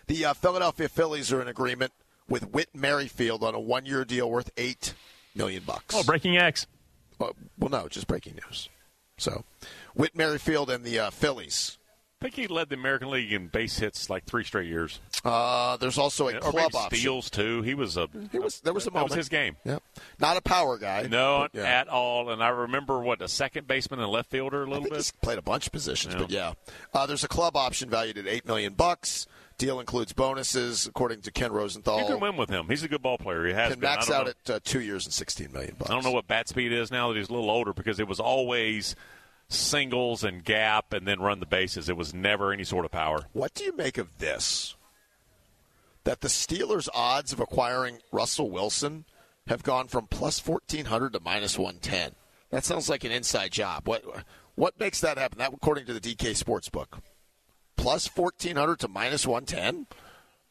[0.08, 1.94] The uh, Philadelphia Phillies are in agreement
[2.28, 4.94] with Whit Merrifield on a one-year deal worth eight
[5.36, 5.96] million bucks.
[5.96, 6.68] Oh, breaking X.
[7.20, 8.70] Well, well, no, just breaking news.
[9.18, 9.44] So,
[9.96, 11.78] Whit Merrifield and the uh, Phillies.
[12.22, 15.00] I think he led the American League in base hits like three straight years.
[15.26, 17.00] Uh, there's also a or club option.
[17.00, 17.64] steals too.
[17.64, 18.08] He was a.
[18.32, 19.10] He was there was a moment.
[19.10, 19.58] that was his game.
[19.66, 19.82] Yep.
[20.20, 21.08] Not a power guy.
[21.10, 21.64] No, but, yeah.
[21.64, 22.30] at all.
[22.30, 24.94] And I remember what a second baseman and left fielder a little bit.
[24.94, 26.20] he's played a bunch of positions, Yeah.
[26.20, 26.54] but yeah.
[26.94, 29.26] Uh, there's a club option valued at eight million bucks.
[29.58, 32.02] Deal includes bonuses, according to Ken Rosenthal.
[32.02, 32.68] You can win with him.
[32.68, 33.46] He's a good ball player.
[33.48, 33.90] He has Can been.
[33.90, 34.34] Max out know.
[34.46, 35.90] at uh, two years and sixteen million bucks.
[35.90, 38.08] I don't know what bat speed is now that he's a little older because it
[38.08, 38.96] was always
[39.54, 41.90] singles and gap and then run the bases.
[41.90, 43.28] It was never any sort of power.
[43.34, 44.76] What do you make of this?
[46.04, 49.06] That the Steelers' odds of acquiring Russell Wilson
[49.48, 52.14] have gone from plus 1400 to minus 110.
[52.50, 53.88] That sounds like an inside job.
[53.88, 54.04] What
[54.56, 55.40] what makes that happen?
[55.40, 57.00] That according to the DK Sportsbook.
[57.78, 59.88] Plus 1400 to minus 110?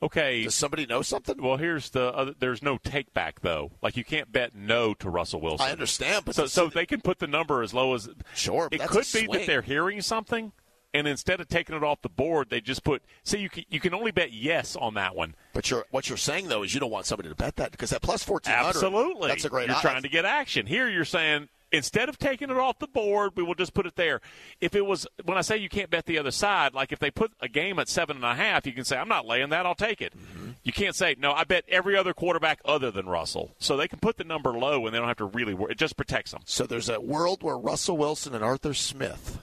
[0.03, 0.45] Okay.
[0.45, 1.43] Does somebody know something?
[1.43, 3.73] Well, here's the other, there's no take back though.
[3.83, 5.67] Like you can't bet no to Russell Wilson.
[5.67, 8.81] I understand, but so so they can put the number as low as Sure, but
[8.81, 10.53] It could be that they're hearing something,
[10.95, 13.03] and instead of taking it off the board, they just put.
[13.25, 15.35] See, you can, you can only bet yes on that one.
[15.53, 17.91] But you're, what you're saying though is you don't want somebody to bet that because
[17.91, 20.67] that plus 1400 Absolutely, That's a great You're trying to get action.
[20.67, 23.97] Here, you're saying instead of taking it off the board, we will just put it
[23.97, 24.21] there.
[24.61, 27.11] If it was when I say you can't bet the other side, like if they
[27.11, 29.67] put a game at seven and a half, you can say I'm not laying that.
[29.67, 30.13] I'll take it.
[30.17, 30.51] Mm-hmm.
[30.63, 31.33] You can't say no.
[31.33, 34.85] I bet every other quarterback other than Russell, so they can put the number low
[34.87, 35.55] and they don't have to really.
[35.55, 35.73] worry.
[35.73, 36.43] It just protects them.
[36.45, 39.43] So there's a world where Russell Wilson and Arthur Smith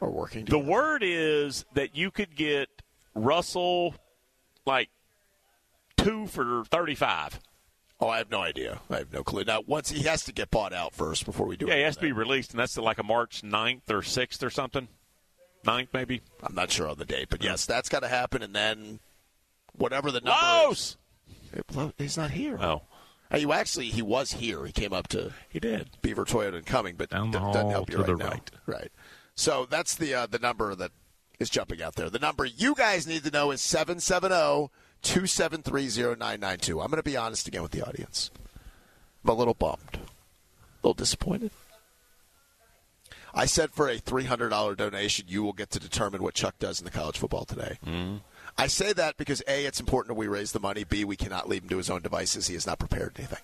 [0.00, 0.62] are working Together.
[0.62, 2.68] The word is that you could get
[3.14, 3.94] Russell
[4.64, 4.88] like
[5.96, 7.38] two for thirty-five.
[8.02, 8.80] Oh, I have no idea.
[8.90, 9.44] I have no clue.
[9.44, 11.78] Now, once he has to get bought out first before we do Yeah, it.
[11.78, 14.88] he has to be released, and that's like a March 9th or 6th or something.
[15.64, 16.20] 9th, maybe.
[16.42, 18.98] I'm not sure on the date, but yes, that's got to happen, and then
[19.76, 20.96] whatever the number Los!
[21.52, 21.92] is.
[21.96, 22.58] He's not here.
[22.60, 22.82] Oh.
[23.38, 24.66] You actually, he was here.
[24.66, 27.88] He came up to he did Beaver Toyota and Cumming, but Down the doesn't help
[27.88, 28.30] you to right the now.
[28.30, 28.50] right.
[28.66, 28.92] Right.
[29.36, 30.90] So that's the uh, the number that
[31.38, 32.10] is jumping out there.
[32.10, 34.68] The number you guys need to know is 770
[35.02, 36.80] 273 0992.
[36.80, 38.30] I'm going to be honest again with the audience.
[39.24, 39.98] I'm a little bummed, a
[40.82, 41.50] little disappointed.
[43.34, 46.84] I said for a $300 donation, you will get to determine what Chuck does in
[46.84, 47.78] the college football today.
[47.84, 48.16] Mm-hmm.
[48.58, 50.84] I say that because A, it's important that we raise the money.
[50.84, 52.48] B, we cannot leave him to his own devices.
[52.48, 53.38] He has not prepared anything.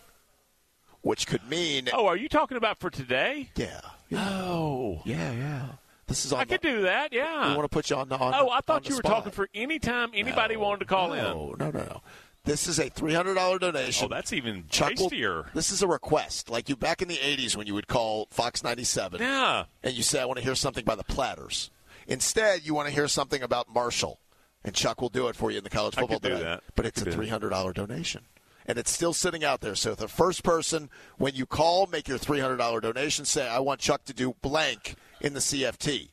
[1.00, 1.88] Which could mean.
[1.92, 3.50] Oh, are you talking about for today?
[3.56, 3.80] Yeah.
[4.12, 5.00] Oh.
[5.04, 5.66] Yeah, yeah.
[6.09, 7.50] This is on I could do that, yeah.
[7.50, 8.16] We want to put you on the.
[8.16, 9.12] On oh, the- I thought you were spot.
[9.12, 11.22] talking for any time anybody wanted to call in.
[11.22, 12.00] No, no, no, no.
[12.44, 14.06] This is a three hundred dollar donation.
[14.06, 15.44] Oh, that's even Chuck will- tastier.
[15.52, 18.64] this is a request, like you back in the '80s when you would call Fox
[18.64, 19.20] 97.
[19.20, 19.64] Yeah.
[19.82, 21.70] And you say, "I want to hear something by the Platters."
[22.06, 24.18] Instead, you want to hear something about Marshall,
[24.64, 26.62] and Chuck will do it for you in the college I football could do that.
[26.74, 28.22] But it's a three hundred dollar donation,
[28.64, 29.74] and it's still sitting out there.
[29.74, 30.88] So the first person,
[31.18, 33.26] when you call, make your three hundred dollar donation.
[33.26, 36.10] Say, "I want Chuck to do blank in the CFT."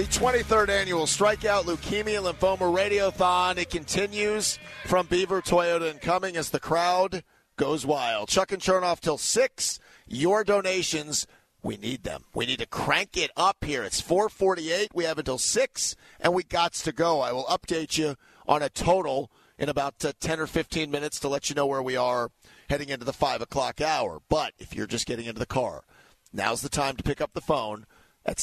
[0.00, 3.58] The 23rd annual Strikeout Leukemia Lymphoma Radiothon.
[3.58, 7.22] It continues from Beaver Toyota and Cumming as the crowd
[7.58, 8.30] goes wild.
[8.30, 9.78] Chuck and Chernoff till 6.
[10.06, 11.26] Your donations,
[11.62, 12.24] we need them.
[12.34, 13.84] We need to crank it up here.
[13.84, 14.92] It's 448.
[14.94, 17.20] We have until 6, and we got to go.
[17.20, 18.16] I will update you
[18.48, 21.82] on a total in about uh, 10 or 15 minutes to let you know where
[21.82, 22.30] we are
[22.70, 24.22] heading into the 5 o'clock hour.
[24.30, 25.84] But if you're just getting into the car,
[26.32, 27.84] now's the time to pick up the phone
[28.26, 28.40] at oh,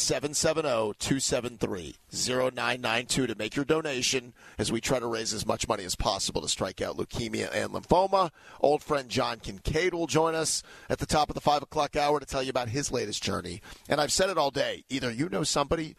[1.00, 6.42] 770-273-0992 to make your donation as we try to raise as much money as possible
[6.42, 8.32] to strike out leukemia and lymphoma.
[8.60, 12.20] Old friend John Kincaid will join us at the top of the 5 o'clock hour
[12.20, 13.62] to tell you about his latest journey.
[13.88, 14.84] And I've said it all day.
[14.90, 15.96] Either you know somebody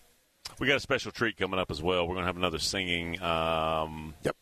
[0.58, 2.08] We got a special treat coming up as well.
[2.08, 4.38] We're going to have another singing um, yep.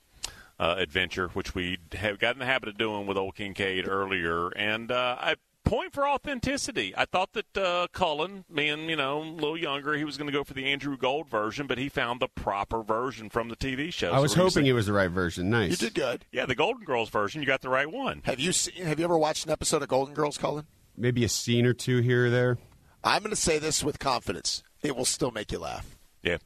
[0.59, 4.49] uh, adventure, which we have got in the habit of doing with Old Kincaid earlier.
[4.49, 5.35] And uh, I
[5.69, 6.93] point for authenticity.
[6.97, 10.33] I thought that uh, Cullen, being you know a little younger, he was going to
[10.33, 13.93] go for the Andrew Gold version, but he found the proper version from the TV
[13.93, 14.11] show.
[14.11, 15.49] I was So hoping it was the right version.
[15.49, 15.71] Nice.
[15.71, 16.25] You did good.
[16.31, 17.41] Yeah, the Golden Girls version.
[17.41, 18.21] You got the right one.
[18.25, 18.83] Have you seen?
[18.83, 20.65] Have you ever watched an episode of Golden Girls, Cullen?
[20.97, 22.57] Maybe a scene or two here or there.
[23.03, 24.63] I'm going to say this with confidence.
[24.81, 25.97] It will still make you laugh.
[26.23, 26.37] Yeah.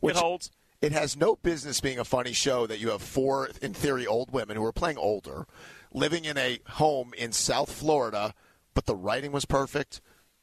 [0.00, 0.50] Which it holds.
[0.80, 4.32] It has no business being a funny show that you have four, in theory, old
[4.32, 5.46] women who are playing older,
[5.92, 8.34] living in a home in South Florida,
[8.74, 10.00] but the writing was perfect,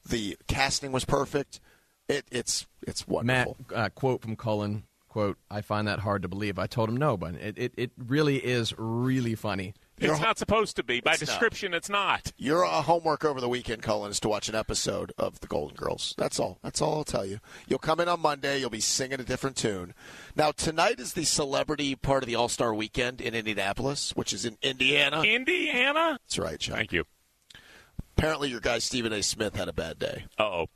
[0.08, 1.60] the casting was perfect.
[2.08, 3.58] It, it's it's wonderful.
[3.70, 6.58] Matt, uh, quote from Cullen, quote, I find that hard to believe.
[6.58, 9.74] I told him no, but it, it, it really is really funny.
[9.98, 11.02] It's You're- not supposed to be.
[11.02, 11.28] By It's not.
[11.28, 12.32] description, it's not.
[12.38, 15.76] Your uh, homework over the weekend, Cullen, is to watch an episode of The Golden
[15.76, 16.16] Girls.
[16.18, 16.58] That's all.
[16.64, 17.40] That's all I'll tell you.
[17.68, 18.60] You'll come in on Monday.
[18.60, 19.94] You'll be singing a different tune.
[20.38, 24.46] Now tonight is the celebrity part of the All Star Weekend in Indianapolis, which is
[24.46, 25.22] in Indiana.
[25.22, 26.18] Indiana.
[26.24, 26.78] That's right, John.
[26.78, 27.04] Thank you.
[28.20, 29.24] Apparently, your guy Stephen A.
[29.24, 30.26] Smith had a bad day.
[30.38, 30.68] Oh.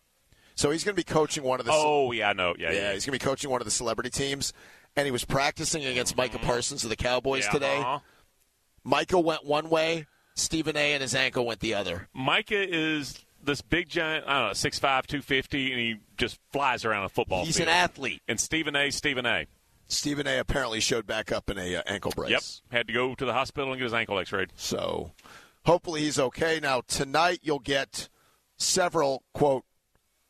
[0.55, 1.71] So he's going to be coaching one of the.
[1.73, 2.55] Oh yeah, I know.
[2.57, 2.93] Yeah, yeah, yeah.
[2.93, 4.53] he's going to be coaching one of the celebrity teams,
[4.95, 7.77] and he was practicing against Micah Parsons of the Cowboys Yeah, today.
[7.77, 7.99] uh-huh.
[8.83, 10.93] Micah went one way, Stephen A.
[10.93, 12.07] and his ankle went the other.
[12.13, 14.25] Micah is this big giant.
[14.27, 17.45] I don't know, six five, two fifty, and he just flies around a football.
[17.45, 17.69] He's field.
[17.69, 18.21] an athlete.
[18.27, 18.89] And Stephen A.
[18.91, 19.47] Stephen A.
[19.87, 20.39] Stephen A.
[20.39, 22.61] apparently showed back up in a uh, ankle brace.
[22.69, 22.77] Yep.
[22.77, 24.51] Had to go to the hospital and get his ankle X-rayed.
[24.55, 25.11] So
[25.65, 26.59] hopefully he's okay.
[26.61, 28.09] Now, tonight you'll get
[28.57, 29.65] several, quote,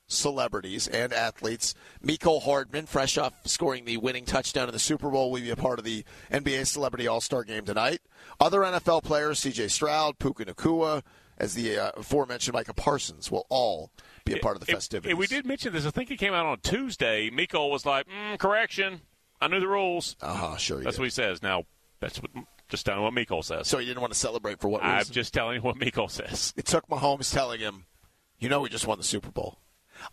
[0.08, 1.74] celebrities and athletes.
[2.04, 5.56] Mecole Hardman, fresh off scoring the winning touchdown in the Super Bowl, will be a
[5.56, 8.02] part of the NBA Celebrity All Star game tonight.
[8.40, 11.04] Other NFL players, CJ Stroud, Puka Nacua,
[11.38, 13.92] as the uh, aforementioned Micah Parsons, will all
[14.26, 15.18] be a part of the festivities.
[15.18, 15.86] we did mention this.
[15.86, 17.30] I think it came out on Tuesday.
[17.30, 19.02] Miko was like, mm, "Correction,
[19.42, 20.58] I knew the rules." Uh huh.
[20.58, 20.82] Sure.
[20.82, 21.42] That's what he says.
[21.42, 21.64] Now,
[22.00, 22.32] that's what
[22.74, 23.68] just telling what Mecole says.
[23.68, 26.56] So he didn't want to celebrate for what I'm just telling you what Mecole says.
[26.58, 27.86] It took Mahomes telling him,
[28.40, 29.60] "You know, we just won the Super Bowl."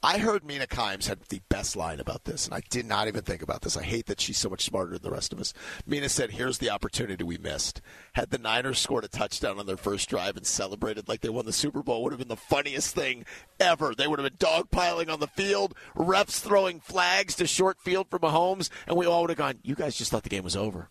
[0.02, 3.22] I heard Mina Kimes had the best line about this, and I did not even
[3.22, 3.78] think about this.
[3.78, 5.54] I hate that she's so much smarter than the rest of us.
[5.86, 7.80] Mina said, "Here's the opportunity we missed.
[8.12, 11.46] Had the Niners scored a touchdown on their first drive and celebrated like they won
[11.46, 13.24] the Super Bowl, would have been the funniest thing
[13.58, 13.94] ever.
[13.94, 18.18] They would have been dogpiling on the field, refs throwing flags to short field for
[18.18, 20.90] Mahomes, and we all would have gone, "You guys just thought the game was over."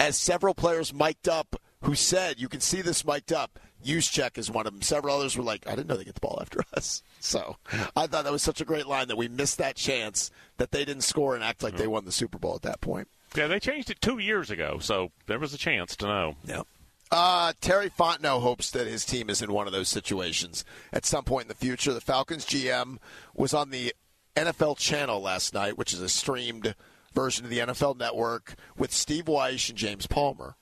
[0.00, 3.58] As several players mic'd up who said, you can see this mic'd up.
[3.84, 4.82] Juszczyk is one of them.
[4.82, 7.02] Several others were like, I didn't know they get the ball after us.
[7.20, 7.56] So
[7.94, 10.86] I thought that was such a great line that we missed that chance that they
[10.86, 13.08] didn't score and act like they won the Super Bowl at that point.
[13.36, 16.36] Yeah, they changed it two years ago, so there was a chance to know.
[16.44, 16.62] Yeah.
[17.10, 21.24] Uh, Terry Fontenot hopes that his team is in one of those situations at some
[21.24, 21.92] point in the future.
[21.92, 22.98] The Falcons GM
[23.34, 23.94] was on the
[24.36, 26.74] NFL channel last night, which is a streamed
[27.12, 30.56] version of the NFL network, with Steve Wyche and James Palmer.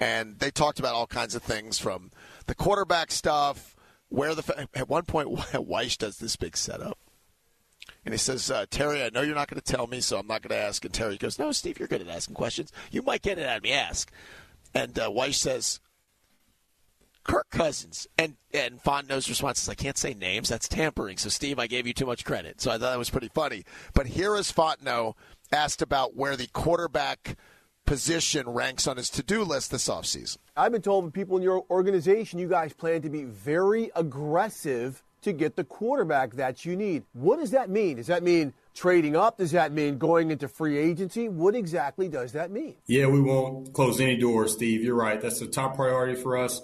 [0.00, 2.10] And they talked about all kinds of things from
[2.46, 3.76] the quarterback stuff,
[4.08, 4.68] where the.
[4.74, 6.98] At one point, Weish does this big setup.
[8.04, 10.26] And he says, uh, Terry, I know you're not going to tell me, so I'm
[10.26, 10.84] not going to ask.
[10.84, 12.72] And Terry goes, No, Steve, you're good at asking questions.
[12.90, 13.72] You might get it out of me.
[13.72, 14.10] Ask.
[14.74, 15.80] And uh, Wyche says,
[17.24, 18.06] Kirk Cousins.
[18.18, 20.48] And and Fontenot's response is, I can't say names.
[20.48, 21.16] That's tampering.
[21.16, 22.60] So, Steve, I gave you too much credit.
[22.60, 23.64] So I thought that was pretty funny.
[23.94, 25.14] But here is Fontenot
[25.52, 27.36] asked about where the quarterback
[27.84, 30.38] position ranks on his to do list this offseason.
[30.56, 35.02] I've been told from people in your organization you guys plan to be very aggressive
[35.22, 37.04] to get the quarterback that you need.
[37.12, 37.96] What does that mean?
[37.96, 39.38] Does that mean trading up?
[39.38, 41.28] Does that mean going into free agency?
[41.28, 42.74] What exactly does that mean?
[42.86, 44.82] Yeah, we won't close any doors, Steve.
[44.82, 45.20] You're right.
[45.20, 46.60] That's the top priority for us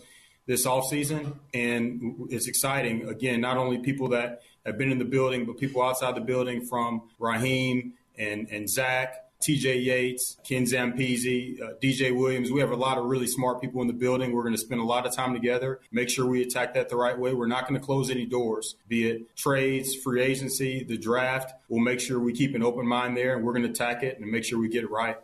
[0.47, 1.36] this offseason.
[1.55, 3.09] And it's exciting.
[3.09, 6.64] Again, not only people that have been in the building, but people outside the building
[6.64, 12.50] from Raheem and, and Zach, TJ Yates, Ken Zampese, uh, DJ Williams.
[12.50, 14.32] We have a lot of really smart people in the building.
[14.32, 16.96] We're going to spend a lot of time together, make sure we attack that the
[16.96, 17.34] right way.
[17.34, 21.52] We're not going to close any doors, be it trades, free agency, the draft.
[21.68, 24.18] We'll make sure we keep an open mind there and we're going to attack it
[24.18, 25.16] and make sure we get it right.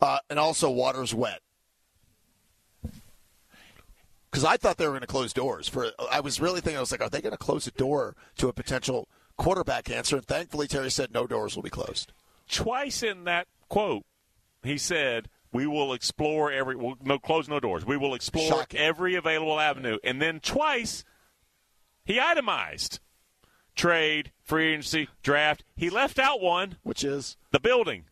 [0.00, 1.40] Uh, and also, water's wet.
[4.30, 5.68] Because I thought they were going to close doors.
[5.68, 8.16] For I was really thinking, I was like, are they going to close a door
[8.38, 9.08] to a potential
[9.38, 10.16] quarterback answer?
[10.16, 12.12] And thankfully, Terry said no doors will be closed.
[12.48, 14.04] Twice in that quote,
[14.62, 17.84] he said, "We will explore every we'll, no close no doors.
[17.84, 18.80] We will explore Shocking.
[18.80, 21.04] every available avenue." And then twice,
[22.04, 23.00] he itemized
[23.74, 25.64] trade, free agency, draft.
[25.76, 28.04] He left out one, which is the building.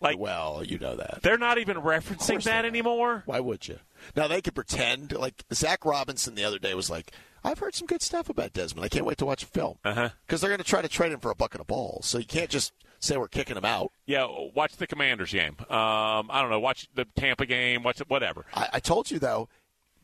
[0.00, 3.22] Like, well, you know that they're not even referencing that anymore.
[3.24, 3.78] Why would you?
[4.16, 5.12] Now they could pretend.
[5.12, 7.12] Like Zac Robinson the other day was like,
[7.44, 8.84] "I've heard some good stuff about Desmond.
[8.84, 10.08] I can't wait to watch a film." Uh-huh.
[10.26, 12.06] Because they're going to try to trade him for a bucket of balls.
[12.06, 12.72] So you can't just
[13.02, 13.92] say we're kicking him out.
[14.06, 15.56] Yeah, watch the Commanders game.
[15.60, 16.60] Um, I don't know.
[16.60, 17.82] Watch the Tampa game.
[17.82, 18.08] Watch it.
[18.08, 18.46] Whatever.
[18.54, 19.48] I, I told you though,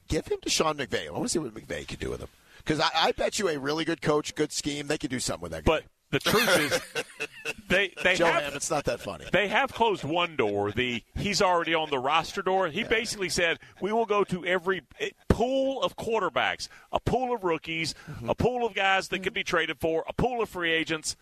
[0.09, 1.07] give him to Sean McVay.
[1.07, 2.28] I want to see what McVay can do with him.
[2.59, 5.42] Because I, I bet you a really good coach, good scheme, they could do something
[5.42, 5.64] with that.
[5.64, 5.80] Guy.
[5.80, 9.26] But the truth is, they they Joe have Ham, it's not that funny.
[9.30, 10.72] They have closed one door.
[10.72, 12.68] The he's already on the roster door.
[12.68, 17.44] He basically said we will go to every eh, pool of quarterbacks, a pool of
[17.44, 18.30] rookies, Mm-hmm.
[18.30, 21.14] a pool of guys that could be traded for, a pool of free agents.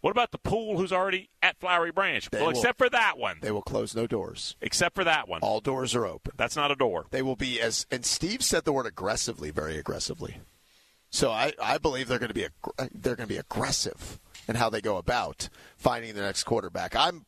[0.00, 2.28] What about the pool who's already at Flowery Branch?
[2.30, 3.38] They well, will- except for that one.
[3.42, 4.56] They will close no doors.
[4.60, 5.40] Except for that one.
[5.42, 6.32] All doors are open.
[6.36, 7.06] That's not a door.
[7.10, 10.38] They will be as and Steve said the word aggressively, very aggressively.
[11.10, 14.18] So I, I believe they're going to be aggr- uh, they're going to be aggressive
[14.48, 16.94] in how they go about finding the next quarterback.
[16.96, 17.26] I'm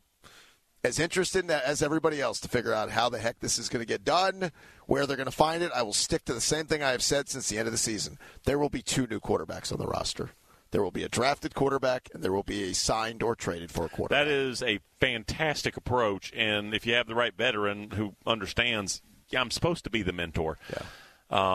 [0.85, 3.69] as interested in that as everybody else to figure out how the heck this is
[3.69, 4.51] going to get done,
[4.87, 5.71] where they're going to find it.
[5.75, 7.79] I will stick to the same thing I have said since the end of the
[7.79, 8.19] season.
[8.45, 10.31] There will be two new quarterbacks on the roster.
[10.73, 13.85] There will be a drafted quarterback, and there will be a signed or traded for
[13.85, 14.27] a quarterback.
[14.27, 19.41] That is a fantastic approach, and if you have the right veteran who understands, yeah,
[19.43, 20.59] I'm supposed to be the mentor.
[20.71, 20.83] Yeah.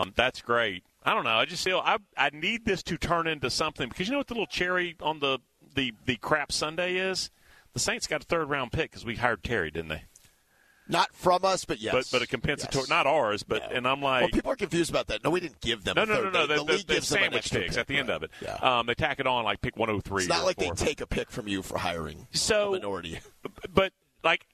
[0.00, 0.84] Um, that's great.
[1.04, 1.36] I don't know.
[1.36, 4.28] I just feel I I need this to turn into something because you know what
[4.28, 5.38] the little cherry on the
[5.74, 7.30] the the crap Sunday is.
[7.72, 10.04] The Saints got a third round pick because we hired Terry, didn't they?
[10.88, 11.92] Not from us, but yes.
[11.92, 12.88] But but a compensatory, Yes.
[12.88, 13.42] not ours.
[13.42, 15.22] But and I'm like, well, people are confused about that.
[15.22, 15.94] No, we didn't give them.
[15.96, 16.46] no, a no, no, no.
[16.46, 17.80] The, The, the league gives them an extra picks pick.
[17.80, 18.14] at the end Right.
[18.16, 18.30] of it.
[18.40, 18.54] Yeah.
[18.54, 20.22] Um, they tack it on like pick 103.
[20.22, 23.20] It's not like they take a pick from you for hiring So- a minority.
[23.72, 23.92] but
[24.24, 24.46] like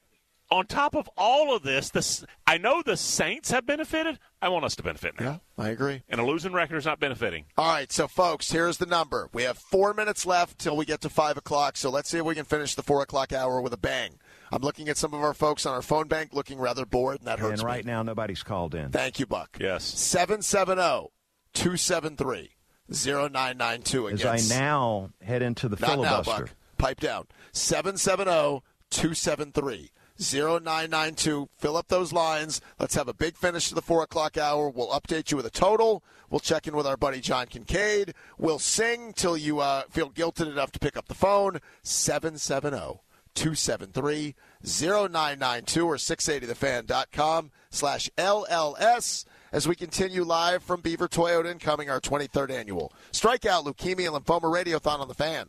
[0.55, 4.18] on top of all of this, this I know the Saints have benefited.
[4.40, 5.40] I want us to benefit now.
[5.59, 6.02] I agree.
[6.09, 7.46] And a losing record is not benefiting.
[7.57, 9.28] All right, so folks, here's the number.
[9.32, 11.76] We have four minutes left till we get to five o'clock.
[11.76, 14.18] So let's see if we can finish the four o'clock hour with a bang.
[14.52, 17.26] I'm looking at some of our folks on our phone bank looking rather bored, and
[17.26, 17.66] that hurts And me.
[17.74, 18.90] right now, nobody's called in.
[18.90, 19.57] Thank you, Buck.
[19.61, 19.82] Yes.
[19.84, 21.09] 770
[21.55, 22.50] 273
[22.92, 24.09] 0992.
[24.11, 26.42] As I now head into the Not now, filibuster.
[26.44, 26.50] Buck.
[26.78, 27.24] Pipe down.
[27.30, 31.48] oh, 770 273 0992.
[31.56, 32.60] Fill up those lines.
[32.78, 34.68] Let's have a big finish to the 4 o'clock hour.
[34.68, 36.04] We'll update you with a total.
[36.30, 38.14] We'll check in with our buddy John Kincaid.
[38.38, 41.60] We'll sing till you uh, feel guilted enough to pick up the phone.
[41.82, 43.00] 770
[43.34, 44.34] 273
[44.64, 52.00] 0992 or 680thefan.com slash LLS as we continue live from Beaver Toyota in Cumming our
[52.00, 55.48] 23rd annual Strikeout Leukemia and Lymphoma Radiothon on the fan.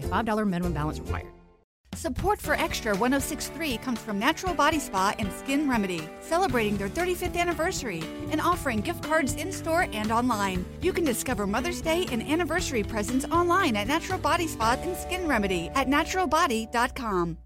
[0.03, 1.27] a $5 minimum balance required.
[1.95, 7.35] Support for Extra 1063 comes from Natural Body Spa and Skin Remedy, celebrating their 35th
[7.35, 10.65] anniversary and offering gift cards in store and online.
[10.81, 15.27] You can discover Mother's Day and anniversary presents online at Natural Body Spa and Skin
[15.27, 17.37] Remedy at naturalbody.com.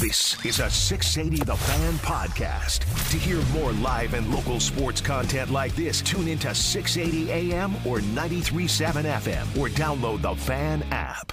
[0.00, 3.10] This is a 680 The Fan podcast.
[3.10, 7.98] To hear more live and local sports content like this, tune into 680 AM or
[7.98, 11.32] 93.7 FM or download the Fan app.